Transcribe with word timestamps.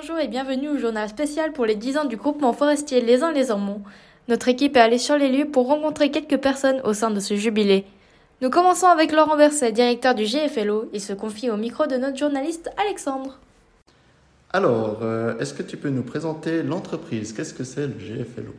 Bonjour 0.00 0.18
et 0.18 0.28
bienvenue 0.28 0.70
au 0.70 0.78
journal 0.78 1.10
spécial 1.10 1.52
pour 1.52 1.66
les 1.66 1.74
10 1.74 1.98
ans 1.98 2.04
du 2.06 2.16
groupement 2.16 2.54
forestier 2.54 3.02
Les 3.02 3.22
Uns 3.22 3.32
les 3.32 3.50
Ormonts. 3.50 3.82
Notre 4.28 4.48
équipe 4.48 4.74
est 4.74 4.80
allée 4.80 4.96
sur 4.96 5.18
les 5.18 5.28
lieux 5.28 5.50
pour 5.50 5.66
rencontrer 5.66 6.10
quelques 6.10 6.38
personnes 6.38 6.80
au 6.84 6.94
sein 6.94 7.10
de 7.10 7.20
ce 7.20 7.34
jubilé. 7.34 7.84
Nous 8.40 8.48
commençons 8.48 8.86
avec 8.86 9.12
Laurent 9.12 9.36
Berset, 9.36 9.72
directeur 9.72 10.14
du 10.14 10.24
GFLO. 10.24 10.88
Il 10.94 11.02
se 11.02 11.12
confie 11.12 11.50
au 11.50 11.58
micro 11.58 11.86
de 11.86 11.96
notre 11.96 12.16
journaliste 12.16 12.70
Alexandre. 12.82 13.40
Alors, 14.54 15.00
euh, 15.02 15.36
est-ce 15.38 15.52
que 15.52 15.62
tu 15.62 15.76
peux 15.76 15.90
nous 15.90 16.04
présenter 16.04 16.62
l'entreprise? 16.62 17.34
Qu'est-ce 17.34 17.52
que 17.52 17.64
c'est 17.64 17.86
le 17.86 17.92
GFLO 17.92 18.54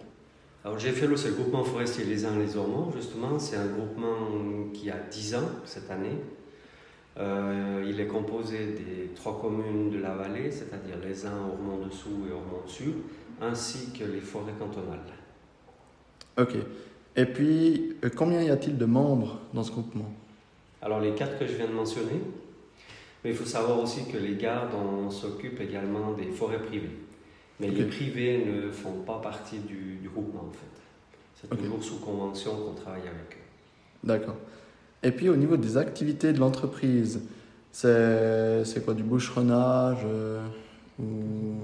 Alors, 0.64 0.78
le 0.78 0.84
GFLO, 0.84 1.18
c'est 1.18 1.30
le 1.30 1.36
groupement 1.36 1.64
forestier 1.64 2.06
Les 2.06 2.24
Uns 2.24 2.38
les 2.38 2.56
Ormonts, 2.56 2.92
justement. 2.96 3.40
C'est 3.40 3.56
un 3.56 3.66
groupement 3.66 4.70
qui 4.76 4.92
a 4.92 4.98
10 5.10 5.36
ans 5.36 5.50
cette 5.66 5.90
année. 5.90 6.20
Euh, 7.18 7.86
il 7.88 8.00
est 8.00 8.08
composé 8.08 8.58
des 8.68 9.12
trois 9.16 9.40
communes 9.40 9.90
de 9.90 10.00
la 10.00 10.16
vallée, 10.16 10.50
c'est-à-dire 10.52 10.96
les 11.04 11.26
uns 11.26 11.38
Ormont-Dessous 11.52 12.28
et 12.30 12.34
Ormont-Dessus, 12.34 12.94
ainsi 13.42 13.92
que 13.92 14.06
les 14.06 14.22
forêts 14.22 14.54
cantonales. 14.58 15.00
Ok. 16.38 16.56
Et 17.18 17.26
puis, 17.26 17.98
euh, 18.06 18.10
combien 18.16 18.42
y 18.42 18.50
a-t-il 18.50 18.78
de 18.78 18.86
membres 18.86 19.40
dans 19.54 19.64
ce 19.64 19.72
groupement? 19.72 20.12
Alors, 20.82 21.02
les 21.02 21.14
quatre 21.14 21.38
que 21.38 21.46
je 21.46 21.54
viens 21.54 21.68
de 21.68 21.74
mentionner, 21.74 22.22
mais 23.24 23.32
il 23.32 23.36
faut 23.36 23.46
savoir 23.46 23.80
aussi 23.80 24.06
que 24.06 24.18
les 24.18 24.36
gardes, 24.36 24.74
on 24.74 25.12
s'occupe 25.12 25.60
également 25.60 26.14
des 26.14 26.32
forêts 26.32 26.62
privées. 26.62 26.98
Mais 27.60 27.68
les 27.68 27.86
privés 27.86 28.44
ne 28.46 28.72
font 28.72 29.04
pas 29.06 29.20
partie 29.20 29.60
du, 29.60 30.00
groupement, 30.12 30.48
en 30.50 30.52
fait. 30.52 30.82
C'est 31.36 31.56
toujours 31.56 31.84
sous 31.84 32.00
convention 32.00 32.56
qu'on 32.56 32.74
travaille 32.74 33.02
avec 33.02 33.36
eux. 33.36 34.04
D'accord. 34.04 34.38
Et 35.04 35.12
puis 35.12 35.30
au 35.30 35.36
niveau 35.36 35.58
des 35.58 35.78
activités 35.78 36.32
de 36.32 36.40
l'entreprise, 36.40 37.22
c'est 37.72 38.86
quoi 38.86 38.94
du 38.94 39.04
boucheronnage 39.04 40.00
euh, 40.06 40.46
ou 41.00 41.56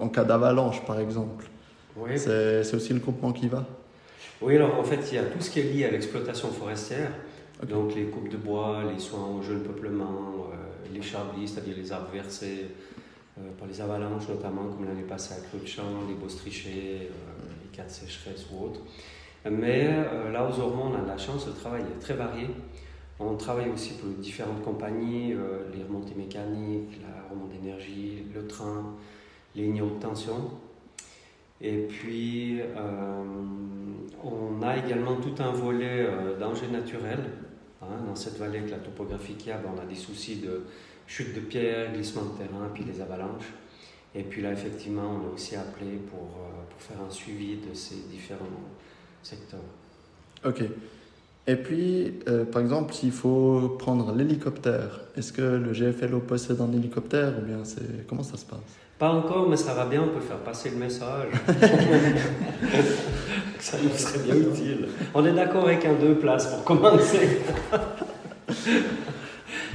en 0.00 0.08
cas 0.08 0.24
d'avalanche 0.24 0.84
par 0.84 0.98
exemple? 0.98 1.46
Oui. 1.96 2.18
C'est 2.18 2.74
aussi 2.74 2.92
le 2.92 2.98
groupement 2.98 3.32
qui 3.32 3.48
va? 3.48 3.64
Oui, 4.40 4.56
alors 4.56 4.78
en 4.78 4.82
fait 4.82 5.00
il 5.12 5.14
y 5.14 5.18
a 5.18 5.24
tout 5.24 5.40
ce 5.40 5.50
qui 5.50 5.60
est 5.60 5.64
lié 5.64 5.84
à 5.84 5.90
l'exploitation 5.90 6.48
forestière, 6.48 7.12
donc 7.68 7.94
les 7.94 8.06
coupes 8.06 8.28
de 8.28 8.38
bois, 8.38 8.82
les 8.92 8.98
soins 8.98 9.28
au 9.38 9.42
jeune 9.42 9.62
peuplement, 9.62 10.48
euh, 10.52 10.92
les 10.92 11.02
chablis, 11.02 11.46
c'est-à-dire 11.46 11.76
les 11.76 11.92
arbres 11.92 12.10
versés 12.12 12.66
euh, 13.38 13.42
par 13.56 13.68
les 13.68 13.80
avalanches 13.80 14.28
notamment, 14.28 14.64
comme 14.64 14.86
l'année 14.86 15.02
passée 15.02 15.34
à 15.34 15.36
Creux 15.46 15.60
de 15.60 15.66
Champ, 15.66 15.84
les 16.08 16.14
bosses-trichées, 16.14 17.10
les 17.62 17.76
cas 17.76 17.84
de 17.84 17.90
sécheresse 17.90 18.46
ou 18.52 18.64
autres. 18.64 18.80
Mais 19.50 19.88
euh, 19.88 20.30
là, 20.30 20.48
aux 20.48 20.60
Ormonts, 20.60 20.92
on 20.92 21.02
a 21.02 21.06
la 21.06 21.18
chance, 21.18 21.46
le 21.46 21.52
travail 21.52 21.82
est 21.82 22.00
très 22.00 22.14
varié. 22.14 22.48
On 23.18 23.34
travaille 23.36 23.70
aussi 23.70 23.94
pour 23.94 24.08
différentes 24.10 24.62
compagnies, 24.62 25.32
euh, 25.32 25.68
les 25.74 25.82
remontées 25.82 26.14
mécaniques, 26.14 27.00
la 27.02 27.28
remontée 27.28 27.58
d'énergie, 27.58 28.24
le 28.32 28.46
train, 28.46 28.94
les 29.54 29.64
lignes 29.64 29.82
haute 29.82 30.00
tension. 30.00 30.50
Et 31.60 31.86
puis, 31.88 32.60
euh, 32.60 33.24
on 34.22 34.62
a 34.62 34.76
également 34.76 35.16
tout 35.16 35.34
un 35.40 35.52
volet 35.52 36.06
danger 36.38 36.68
naturel. 36.68 37.18
Hein, 37.82 37.98
dans 38.06 38.14
cette 38.14 38.38
vallée 38.38 38.58
avec 38.58 38.70
la 38.70 38.78
topographie 38.78 39.34
qu'il 39.34 39.48
y 39.48 39.50
a, 39.50 39.58
ben, 39.58 39.70
on 39.76 39.80
a 39.80 39.84
des 39.84 39.96
soucis 39.96 40.36
de 40.36 40.62
chute 41.08 41.34
de 41.34 41.40
pierre, 41.40 41.92
glissement 41.92 42.22
de 42.22 42.38
terrain, 42.38 42.70
puis 42.72 42.84
des 42.84 43.00
avalanches. 43.00 43.52
Et 44.14 44.22
puis 44.22 44.40
là, 44.40 44.52
effectivement, 44.52 45.18
on 45.18 45.28
est 45.28 45.34
aussi 45.34 45.56
appelé 45.56 45.96
pour, 46.08 46.28
pour 46.70 46.80
faire 46.80 46.98
un 47.04 47.10
suivi 47.10 47.56
de 47.56 47.74
ces 47.74 47.96
différents 48.08 48.46
secteur. 49.22 49.60
Ok. 50.44 50.62
Et 51.46 51.56
puis, 51.56 52.20
euh, 52.28 52.44
par 52.44 52.62
exemple, 52.62 52.94
s'il 52.94 53.10
faut 53.10 53.76
prendre 53.78 54.14
l'hélicoptère, 54.14 55.00
est-ce 55.16 55.32
que 55.32 55.42
le 55.42 55.72
GFLO 55.72 56.20
possède 56.20 56.60
un 56.60 56.70
hélicoptère 56.72 57.32
ou 57.38 57.42
bien 57.44 57.64
c'est 57.64 58.06
comment 58.06 58.22
ça 58.22 58.36
se 58.36 58.44
passe? 58.44 58.60
Pas 58.98 59.10
encore, 59.10 59.48
mais 59.48 59.56
ça 59.56 59.74
va 59.74 59.86
bien, 59.86 60.02
on 60.02 60.08
peut 60.08 60.20
faire 60.20 60.38
passer 60.38 60.70
le 60.70 60.76
message. 60.76 61.30
ça 63.58 63.76
nous 63.82 63.90
serait 63.90 64.20
bien 64.20 64.36
utile. 64.36 64.86
On 65.14 65.26
est 65.26 65.32
d'accord 65.32 65.64
avec 65.64 65.84
un 65.84 65.94
deux 65.94 66.14
places 66.14 66.46
pour 66.46 66.62
commencer. 66.62 67.40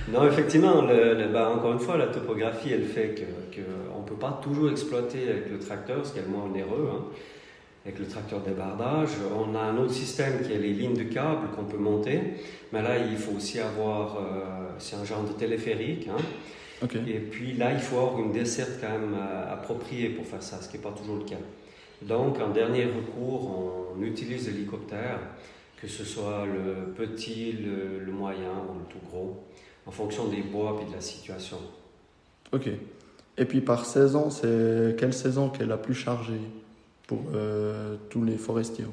non, 0.08 0.26
effectivement, 0.26 0.84
le, 0.84 1.28
bah, 1.34 1.50
encore 1.50 1.74
une 1.74 1.80
fois, 1.80 1.98
la 1.98 2.08
topographie, 2.08 2.72
elle 2.72 2.86
fait 2.86 3.14
qu'on 3.14 4.00
ne 4.00 4.08
peut 4.08 4.16
pas 4.16 4.40
toujours 4.42 4.72
exploiter 4.72 5.30
avec 5.30 5.52
le 5.52 5.60
tracteur, 5.60 6.06
ce 6.06 6.14
qui 6.14 6.20
est 6.20 6.28
moins 6.28 6.46
onéreux. 6.46 6.90
Hein 6.94 7.04
avec 7.88 8.00
le 8.00 8.06
tracteur 8.06 8.42
débardage. 8.42 9.12
On 9.34 9.56
a 9.56 9.62
un 9.62 9.78
autre 9.78 9.94
système 9.94 10.42
qui 10.42 10.52
est 10.52 10.60
les 10.60 10.74
lignes 10.74 10.98
de 10.98 11.04
câbles 11.04 11.48
qu'on 11.56 11.64
peut 11.64 11.78
monter, 11.78 12.20
mais 12.74 12.82
là 12.82 12.98
il 12.98 13.16
faut 13.16 13.38
aussi 13.38 13.60
avoir, 13.60 14.18
euh, 14.18 14.20
c'est 14.78 14.98
un 14.98 15.06
genre 15.06 15.24
de 15.24 15.32
téléphérique. 15.32 16.10
Hein. 16.10 16.88
Et 17.08 17.20
puis 17.20 17.54
là 17.54 17.72
il 17.72 17.80
faut 17.80 17.98
avoir 17.98 18.20
une 18.20 18.34
desserte 18.34 18.82
quand 18.82 18.90
même 18.90 19.16
euh, 19.16 19.54
appropriée 19.54 20.10
pour 20.10 20.26
faire 20.26 20.44
ça, 20.44 20.62
ce 20.62 20.68
qui 20.68 20.76
n'est 20.76 20.84
pas 20.84 20.92
toujours 20.92 21.16
le 21.16 21.24
cas. 21.24 21.38
Donc 22.02 22.40
en 22.42 22.50
dernier 22.50 22.86
recours, 22.86 23.96
on 23.98 24.04
utilise 24.04 24.48
l'hélicoptère, 24.48 25.20
que 25.82 25.88
ce 25.88 26.04
soit 26.04 26.46
le 26.46 26.92
petit, 26.92 27.54
le, 27.54 28.12
moyen 28.12 28.52
ou 28.70 28.80
le 28.80 28.86
tout 28.90 29.06
gros, 29.10 29.44
en 29.86 29.92
fonction 29.92 30.28
des 30.28 30.42
bois 30.42 30.78
et 30.84 30.90
de 30.90 30.94
la 30.94 31.02
situation. 31.02 31.58
Ok. 32.52 32.68
Et 33.38 33.46
puis 33.46 33.62
par 33.62 33.86
saison, 33.86 34.30
c'est 34.30 34.96
quelle 35.00 35.14
saison 35.14 35.50
qui 35.50 35.62
est 35.62 35.66
la 35.66 35.78
plus 35.78 35.96
chargée? 35.96 36.42
Pour 37.08 37.24
euh, 37.34 37.96
tous 38.10 38.24
les 38.24 38.38
forestiers 38.38 38.86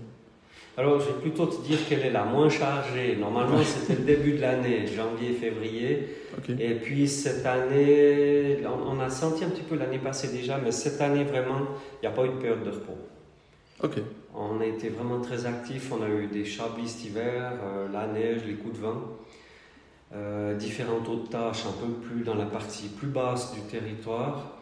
alors, 0.77 0.99
je 0.99 1.07
vais 1.07 1.21
plutôt 1.21 1.47
te 1.47 1.65
dire 1.65 1.79
qu'elle 1.89 2.01
est 2.01 2.11
la 2.11 2.25
moins 2.25 2.49
chargée. 2.49 3.15
Normalement, 3.15 3.63
c'était 3.63 3.95
le 3.95 4.05
début 4.05 4.33
de 4.33 4.41
l'année, 4.41 4.87
janvier, 4.89 5.33
février. 5.33 6.09
Et 6.59 6.75
puis, 6.75 7.07
cette 7.07 7.47
année, 7.47 8.59
on, 8.67 8.99
a 8.99 9.09
senti 9.09 9.45
un 9.45 9.51
petit 9.51 9.63
peu 9.63 9.77
l'année 9.77 10.01
passée 10.01 10.33
déjà, 10.37 10.59
mais 10.59 10.73
cette 10.73 11.01
année, 11.01 11.23
vraiment, 11.23 11.61
il 12.03 12.09
n'y 12.09 12.09
a 12.09 12.11
pas 12.11 12.25
eu 12.25 12.31
de 12.31 12.35
période 12.35 12.65
de 12.65 12.71
repos. 12.71 12.99
Ok. 13.85 14.03
On 14.35 14.61
a 14.61 14.67
été 14.67 14.89
vraiment 14.89 15.21
très 15.21 15.47
actifs. 15.47 15.93
On 15.93 16.03
a 16.03 16.09
eu 16.09 16.27
des 16.27 16.45
chablis 16.45 16.89
cet 16.89 17.05
hiver, 17.05 17.53
euh, 17.63 17.87
la 17.93 18.09
neige, 18.09 18.41
les 18.45 18.55
coups 18.55 18.77
de 18.77 18.85
vent. 18.85 19.01
Euh, 20.13 20.55
différentes 20.57 21.09
autres 21.09 21.29
tâches 21.29 21.65
un 21.67 21.87
peu 21.87 21.93
plus 21.93 22.23
dans 22.25 22.35
la 22.35 22.47
partie 22.47 22.89
plus 22.89 23.09
basse 23.09 23.55
du 23.55 23.61
territoire. 23.63 24.54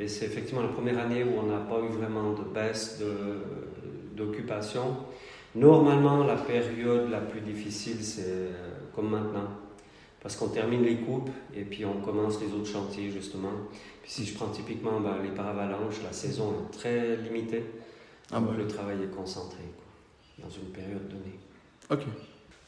Et 0.00 0.08
c'est 0.08 0.26
effectivement 0.26 0.62
la 0.62 0.68
première 0.68 0.98
année 0.98 1.22
où 1.22 1.38
on 1.38 1.46
n'a 1.46 1.58
pas 1.58 1.78
eu 1.80 1.88
vraiment 1.88 2.32
de 2.32 2.42
baisse 2.42 3.00
d'occupation. 4.16 4.96
Normalement, 5.54 6.24
la 6.24 6.34
période 6.34 7.10
la 7.10 7.20
plus 7.20 7.40
difficile, 7.40 8.02
c'est 8.02 8.24
euh, 8.26 8.50
comme 8.94 9.10
maintenant. 9.10 9.48
Parce 10.20 10.36
qu'on 10.36 10.48
termine 10.48 10.82
les 10.82 10.96
coupes 10.96 11.30
et 11.54 11.62
puis 11.62 11.84
on 11.84 12.00
commence 12.00 12.40
les 12.40 12.52
autres 12.52 12.66
chantiers, 12.66 13.10
justement. 13.10 13.52
Puis 14.02 14.10
si 14.10 14.24
je 14.24 14.34
prends 14.34 14.48
typiquement 14.48 14.98
ben, 15.00 15.16
les 15.22 15.28
paravalanches, 15.28 16.02
la 16.02 16.12
saison 16.12 16.54
est 16.54 16.76
très 16.76 17.16
limitée. 17.16 17.64
Ah 18.32 18.40
donc 18.40 18.56
le 18.56 18.66
travail 18.66 18.96
est 19.04 19.14
concentré 19.14 19.62
dans 20.38 20.48
une 20.48 20.72
période 20.72 21.06
donnée. 21.08 21.38
Ok. 21.90 22.06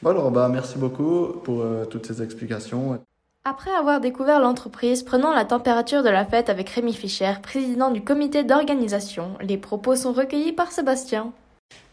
Bon 0.01 0.11
alors, 0.11 0.31
bah, 0.31 0.47
merci 0.47 0.77
beaucoup 0.77 1.39
pour 1.43 1.61
euh, 1.61 1.85
toutes 1.85 2.05
ces 2.05 2.21
explications. 2.21 3.03
Après 3.49 3.71
avoir 3.71 4.01
découvert 4.01 4.41
l'entreprise, 4.41 5.03
prenons 5.03 5.31
la 5.31 5.45
température 5.45 6.03
de 6.03 6.09
la 6.09 6.25
fête 6.25 6.49
avec 6.49 6.69
Rémi 6.69 6.91
Fischer, 6.91 7.31
président 7.41 7.91
du 7.91 8.03
comité 8.03 8.43
d'organisation. 8.43 9.35
Les 9.39 9.57
propos 9.57 9.95
sont 9.95 10.11
recueillis 10.11 10.51
par 10.51 10.73
Sébastien. 10.73 11.31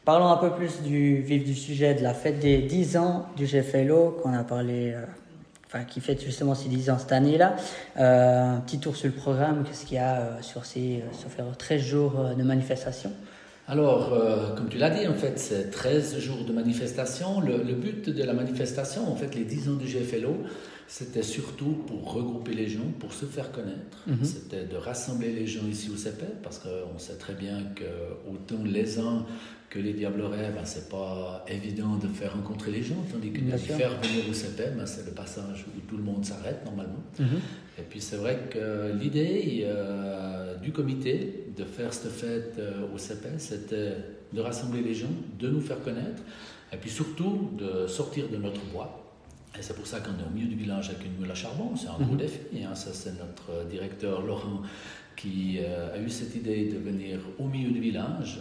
Parlons 0.04 0.26
un 0.26 0.36
peu 0.36 0.50
plus 0.50 0.82
du 0.82 1.22
vif 1.22 1.44
du 1.44 1.54
sujet 1.54 1.94
de 1.94 2.02
la 2.02 2.12
fête 2.12 2.40
des 2.40 2.58
10 2.58 2.96
ans 2.96 3.26
du 3.36 3.44
GFLO 3.46 4.18
qu'on 4.20 4.34
a 4.34 4.42
parlé, 4.42 4.94
euh, 4.94 5.04
enfin 5.68 5.84
qui 5.84 6.00
fête 6.00 6.20
justement 6.24 6.56
ses 6.56 6.68
10 6.68 6.90
ans 6.90 6.98
cette 6.98 7.12
année-là. 7.12 7.54
Euh, 7.98 8.56
un 8.56 8.58
petit 8.58 8.80
tour 8.80 8.96
sur 8.96 9.06
le 9.06 9.14
programme, 9.14 9.62
qu'est-ce 9.62 9.86
qu'il 9.86 9.98
y 9.98 10.00
a 10.00 10.16
euh, 10.16 10.42
sur 10.42 10.64
ces 10.64 11.04
sur 11.12 11.28
13 11.56 11.80
jours 11.80 12.14
de 12.36 12.42
manifestation 12.42 13.12
alors, 13.68 14.54
comme 14.56 14.68
tu 14.68 14.78
l'as 14.78 14.90
dit, 14.90 15.06
en 15.06 15.14
fait, 15.14 15.38
c'est 15.38 15.70
13 15.70 16.18
jours 16.18 16.44
de 16.44 16.52
manifestation. 16.52 17.40
Le, 17.40 17.62
le, 17.62 17.74
but 17.74 18.10
de 18.10 18.22
la 18.22 18.34
manifestation, 18.34 19.10
en 19.10 19.16
fait, 19.16 19.34
les 19.34 19.44
10 19.44 19.70
ans 19.70 19.74
du 19.74 19.86
GFLO, 19.86 20.36
c'était 20.86 21.22
surtout 21.22 21.82
pour 21.86 22.12
regrouper 22.12 22.52
les 22.52 22.68
gens, 22.68 22.86
pour 22.98 23.12
se 23.12 23.24
faire 23.24 23.52
connaître. 23.52 23.98
Mhm. 24.06 24.18
C'était 24.22 24.64
de 24.64 24.76
rassembler 24.76 25.32
les 25.32 25.46
gens 25.46 25.66
ici 25.66 25.90
au 25.90 25.96
CEPE, 25.96 26.42
parce 26.42 26.58
qu'on 26.58 26.98
sait 26.98 27.16
très 27.16 27.34
bien 27.34 27.62
que 27.74 27.84
autant 28.30 28.62
les 28.64 28.98
uns 28.98 29.24
que 29.70 29.78
les 29.78 29.92
Diablerets, 29.92 30.52
ben, 30.54 30.64
c'est 30.64 30.88
pas 30.88 31.44
évident 31.48 31.96
de 31.96 32.06
faire 32.06 32.34
rencontrer 32.34 32.70
les 32.70 32.82
gens, 32.82 33.02
tandis 33.10 33.32
que 33.32 33.40
de 33.40 33.50
les 33.50 33.58
faire 33.58 33.90
venir 34.00 34.28
au 34.30 34.32
CEPE, 34.32 34.76
ben, 34.76 34.86
c'est 34.86 35.06
le 35.06 35.12
passage 35.12 35.64
où 35.66 35.80
tout 35.88 35.96
le 35.96 36.02
monde 36.04 36.24
s'arrête 36.24 36.64
normalement. 36.64 37.02
Mhm. 37.18 37.40
Et 37.78 37.82
puis 37.82 38.00
c'est 38.00 38.16
vrai 38.16 38.38
que 38.50 38.92
l'idée 38.92 39.64
euh, 39.64 40.56
du 40.56 40.72
comité 40.72 41.48
de 41.56 41.64
faire 41.64 41.92
cette 41.92 42.12
fête 42.12 42.54
euh, 42.58 42.86
au 42.94 42.98
CEPE, 42.98 43.38
c'était 43.38 43.96
de 44.32 44.40
rassembler 44.40 44.80
les 44.80 44.94
gens, 44.94 45.10
de 45.38 45.48
nous 45.48 45.60
faire 45.60 45.80
connaître, 45.80 46.22
et 46.72 46.76
puis 46.76 46.90
surtout 46.90 47.50
de 47.58 47.86
sortir 47.86 48.28
de 48.28 48.36
notre 48.36 48.60
bois 48.72 49.03
et 49.58 49.62
c'est 49.62 49.74
pour 49.74 49.86
ça 49.86 50.00
qu'on 50.00 50.12
est 50.12 50.26
au 50.26 50.34
milieu 50.34 50.48
du 50.48 50.56
village 50.56 50.90
avec 50.90 51.04
une 51.04 51.16
moule 51.18 51.30
à 51.30 51.34
charbon, 51.34 51.76
c'est 51.76 51.88
un 51.88 52.04
gros 52.04 52.12
mhm. 52.12 52.18
défi. 52.18 52.38
Hein. 52.64 52.74
Ça, 52.74 52.90
c'est 52.92 53.12
notre 53.18 53.66
directeur 53.68 54.22
Laurent 54.22 54.62
qui 55.16 55.60
a 55.60 55.96
eu 56.00 56.10
cette 56.10 56.34
idée 56.34 56.64
de 56.64 56.78
venir 56.78 57.20
au 57.38 57.44
milieu 57.44 57.70
du 57.70 57.78
village, 57.78 58.40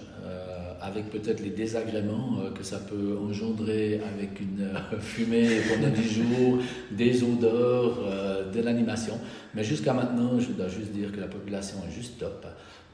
avec 0.81 1.11
peut-être 1.11 1.39
les 1.39 1.51
désagréments 1.51 2.39
que 2.57 2.63
ça 2.63 2.79
peut 2.79 3.15
engendrer 3.21 4.01
avec 4.03 4.39
une 4.41 4.71
fumée 4.99 5.61
pendant 5.69 5.93
10 5.93 6.13
jours, 6.15 6.57
des 6.89 7.23
odeurs, 7.23 7.99
de 8.51 8.59
l'animation. 8.59 9.19
Mais 9.53 9.63
jusqu'à 9.63 9.93
maintenant, 9.93 10.39
je 10.39 10.51
dois 10.51 10.67
juste 10.67 10.91
dire 10.91 11.11
que 11.11 11.19
la 11.19 11.27
population 11.27 11.77
est 11.87 11.91
juste 11.91 12.17
top 12.17 12.43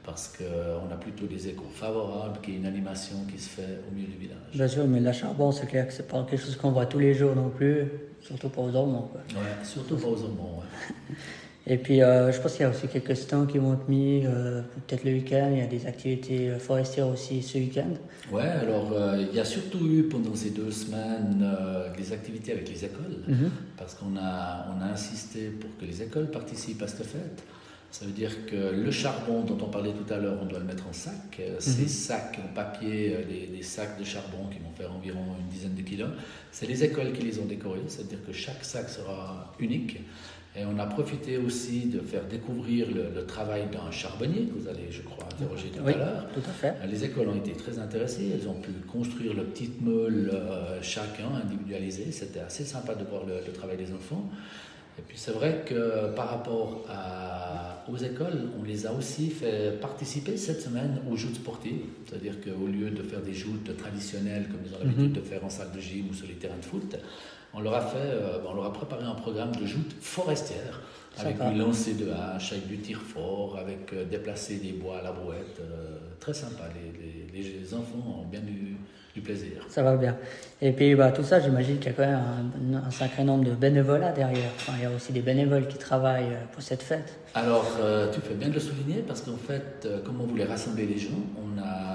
parce 0.04 0.28
qu'on 0.36 0.92
a 0.92 0.96
plutôt 0.96 1.26
des 1.26 1.48
échos 1.48 1.70
favorables 1.72 2.40
qu'il 2.40 2.54
y 2.54 2.56
ait 2.56 2.60
une 2.60 2.66
animation 2.66 3.16
qui 3.30 3.38
se 3.38 3.48
fait 3.48 3.80
au 3.88 3.94
milieu 3.94 4.08
du 4.08 4.18
village. 4.18 4.38
Bien 4.54 4.68
sûr, 4.68 4.86
mais 4.86 5.00
la 5.00 5.12
charbon, 5.12 5.52
c'est 5.52 5.66
clair 5.66 5.86
que 5.86 5.92
c'est 5.92 6.08
pas 6.08 6.26
quelque 6.28 6.42
chose 6.42 6.56
qu'on 6.56 6.70
voit 6.70 6.86
tous 6.86 6.98
les 6.98 7.14
jours 7.14 7.34
non 7.34 7.50
plus, 7.50 7.86
surtout 8.20 8.48
pas 8.48 8.62
aux 8.62 8.74
Ormonds. 8.74 9.10
Oui, 9.30 9.36
surtout 9.62 9.96
pas 9.96 10.08
aux 10.08 10.22
Ormonds, 10.22 10.62
Et 11.66 11.76
puis, 11.76 12.02
euh, 12.02 12.32
je 12.32 12.40
pense 12.40 12.52
qu'il 12.52 12.62
y 12.62 12.64
a 12.64 12.70
aussi 12.70 12.88
quelques 12.88 13.16
stands 13.16 13.46
qui 13.46 13.58
vont 13.58 13.74
être 13.74 13.88
mis, 13.88 14.24
euh, 14.24 14.62
peut-être 14.88 15.04
le 15.04 15.12
week-end, 15.12 15.50
il 15.52 15.58
y 15.58 15.62
a 15.62 15.66
des 15.66 15.86
activités 15.86 16.48
euh, 16.48 16.58
forestières 16.58 17.06
aussi 17.06 17.42
ce 17.42 17.58
week-end. 17.58 17.90
Oui, 18.32 18.42
alors 18.42 18.92
il 19.18 19.34
y 19.34 19.40
a 19.40 19.44
surtout 19.44 19.86
eu 19.86 20.04
pendant 20.04 20.34
ces 20.34 20.50
deux 20.50 20.70
semaines 20.70 21.44
des 21.96 22.12
activités 22.12 22.52
avec 22.52 22.68
les 22.68 22.84
écoles, 22.84 23.18
mhm. 23.28 23.50
parce 23.76 23.94
qu'on 23.94 24.16
a, 24.16 24.66
on 24.74 24.82
a 24.82 24.86
insisté 24.86 25.50
pour 25.50 25.70
que 25.78 25.84
les 25.84 26.02
écoles 26.02 26.30
participent 26.30 26.82
à 26.82 26.88
cette 26.88 27.06
fête. 27.06 27.44
Ça 27.90 28.04
veut 28.04 28.12
dire 28.12 28.46
que 28.46 28.72
le 28.72 28.90
charbon 28.92 29.42
dont 29.42 29.58
on 29.64 29.68
parlait 29.68 29.92
tout 29.92 30.12
à 30.12 30.18
l'heure, 30.18 30.38
on 30.40 30.46
doit 30.46 30.60
le 30.60 30.64
mettre 30.64 30.86
en 30.86 30.92
sac. 30.92 31.14
Euh, 31.40 31.56
ces 31.58 31.82
mhm. 31.82 31.88
sacs 31.88 32.38
en 32.44 32.54
papier, 32.54 33.16
les, 33.28 33.58
euh, 33.58 33.62
sacs 33.62 33.98
de 33.98 34.04
charbon 34.04 34.46
qui 34.50 34.58
vont 34.58 34.70
faire 34.76 34.92
environ 34.92 35.20
une 35.40 35.48
dizaine 35.48 35.74
de 35.74 35.82
kilos, 35.82 36.10
c'est 36.52 36.66
les 36.66 36.84
écoles 36.84 37.12
qui 37.12 37.22
les 37.22 37.40
ont 37.40 37.46
décorés. 37.46 37.82
C'est-à-dire 37.88 38.24
que 38.24 38.32
chaque 38.32 38.64
sac 38.64 38.88
sera 38.88 39.52
unique. 39.58 39.98
Et 40.56 40.64
on 40.64 40.78
a 40.78 40.86
profité 40.86 41.36
aussi 41.36 41.86
de 41.86 42.00
faire 42.00 42.24
découvrir 42.24 42.88
le, 42.92 43.24
travail 43.24 43.68
d'un 43.72 43.90
charbonnier, 43.92 44.46
que 44.46 44.58
vous 44.58 44.68
allez, 44.68 44.88
je 44.90 45.02
crois, 45.02 45.24
interroger 45.24 45.68
tout 45.68 45.86
à 45.86 45.92
l'heure. 45.92 46.26
Tout 46.34 46.40
à 46.40 46.52
fait. 46.52 46.74
Les 46.88 47.04
écoles 47.04 47.28
ont 47.28 47.36
été 47.36 47.52
très 47.52 47.78
intéressées. 47.78 48.30
Elles 48.34 48.48
ont 48.48 48.60
pu 48.60 48.72
construire 48.90 49.34
le 49.34 49.44
petit 49.44 49.70
meule 49.80 50.30
euh, 50.32 50.80
chacun, 50.82 51.28
individualisé. 51.44 52.10
C'était 52.10 52.40
assez 52.40 52.64
sympa 52.64 52.94
de 52.94 53.04
voir 53.04 53.24
le 53.26 53.52
travail 53.52 53.76
des 53.76 53.92
enfants. 53.92 54.30
Et 55.00 55.02
puis 55.08 55.16
c'est 55.16 55.32
vrai 55.32 55.64
que 55.66 56.14
par 56.14 56.28
rapport 56.28 56.84
aux 57.88 57.96
écoles, 57.96 58.50
on 58.60 58.62
les 58.62 58.86
a 58.86 58.92
aussi 58.92 59.30
fait 59.30 59.80
participer 59.80 60.36
cette 60.36 60.60
semaine 60.60 61.00
aux 61.10 61.16
joutes 61.16 61.36
sportives. 61.36 61.86
C'est-à-dire 62.06 62.34
qu'au 62.40 62.66
lieu 62.66 62.90
de 62.90 63.02
faire 63.02 63.22
des 63.22 63.32
joutes 63.32 63.74
traditionnelles 63.78 64.46
comme 64.50 64.60
ils 64.66 64.74
ont 64.74 64.78
l'habitude 64.78 65.08
mhm. 65.08 65.12
de 65.12 65.20
faire 65.22 65.42
en 65.42 65.48
salle 65.48 65.72
de 65.74 65.80
gym 65.80 66.10
ou 66.10 66.14
sur 66.14 66.26
les 66.26 66.34
terrains 66.34 66.58
de 66.58 66.64
foot, 66.64 66.96
on 67.54 67.60
leur 67.60 67.74
a, 67.74 67.80
fait, 67.80 67.96
euh, 67.98 68.38
on 68.46 68.54
leur 68.54 68.66
a 68.66 68.72
préparé 68.72 69.04
un 69.04 69.14
programme 69.14 69.52
de 69.56 69.66
joutes 69.66 69.96
forestières 70.00 70.80
avec 71.18 71.36
du 71.38 71.58
lancer 71.58 71.94
de 71.94 72.10
hache, 72.10 72.52
avec 72.52 72.66
du 72.66 72.78
tir 72.78 73.00
fort, 73.00 73.58
avec 73.58 73.92
euh, 73.92 74.04
déplacer 74.04 74.56
des 74.56 74.72
bois 74.72 74.98
à 74.98 75.02
la 75.02 75.12
brouette. 75.12 75.60
Euh, 75.60 75.98
très 76.18 76.34
sympa. 76.34 76.64
Les, 76.74 77.42
les, 77.42 77.60
les 77.60 77.74
enfants 77.74 78.22
ont 78.22 78.26
bien 78.26 78.40
du 78.40 78.76
plaisir. 79.20 79.64
Ça 79.68 79.82
va 79.82 79.96
bien. 79.96 80.16
Et 80.62 80.72
puis 80.72 80.94
bah, 80.94 81.12
tout 81.12 81.22
ça, 81.22 81.40
j'imagine 81.40 81.78
qu'il 81.78 81.86
y 81.86 81.88
a 81.90 81.92
quand 81.92 82.06
même 82.06 82.82
un, 82.86 82.90
sacré 82.90 83.24
nombre 83.24 83.44
de 83.44 83.52
bénévolats 83.52 84.12
derrière. 84.12 84.50
Enfin, 84.56 84.72
il 84.76 84.82
y 84.82 84.86
a 84.86 84.90
aussi 84.90 85.12
des 85.12 85.20
bénévoles 85.20 85.66
qui 85.68 85.78
travaillent 85.78 86.32
euh, 86.32 86.44
pour 86.52 86.62
cette 86.62 86.82
fête. 86.82 87.18
Alors, 87.34 87.66
euh, 87.80 88.12
tu 88.12 88.20
fais 88.20 88.34
bien 88.34 88.48
de 88.48 88.54
le 88.54 88.60
souligner 88.60 89.04
parce 89.06 89.20
qu'en 89.20 89.36
fait, 89.36 89.86
comme 90.04 90.20
on 90.20 90.26
voulait 90.26 90.44
rassembler 90.44 90.86
les 90.86 90.98
gens, 90.98 91.20
on 91.36 91.60
a, 91.60 91.89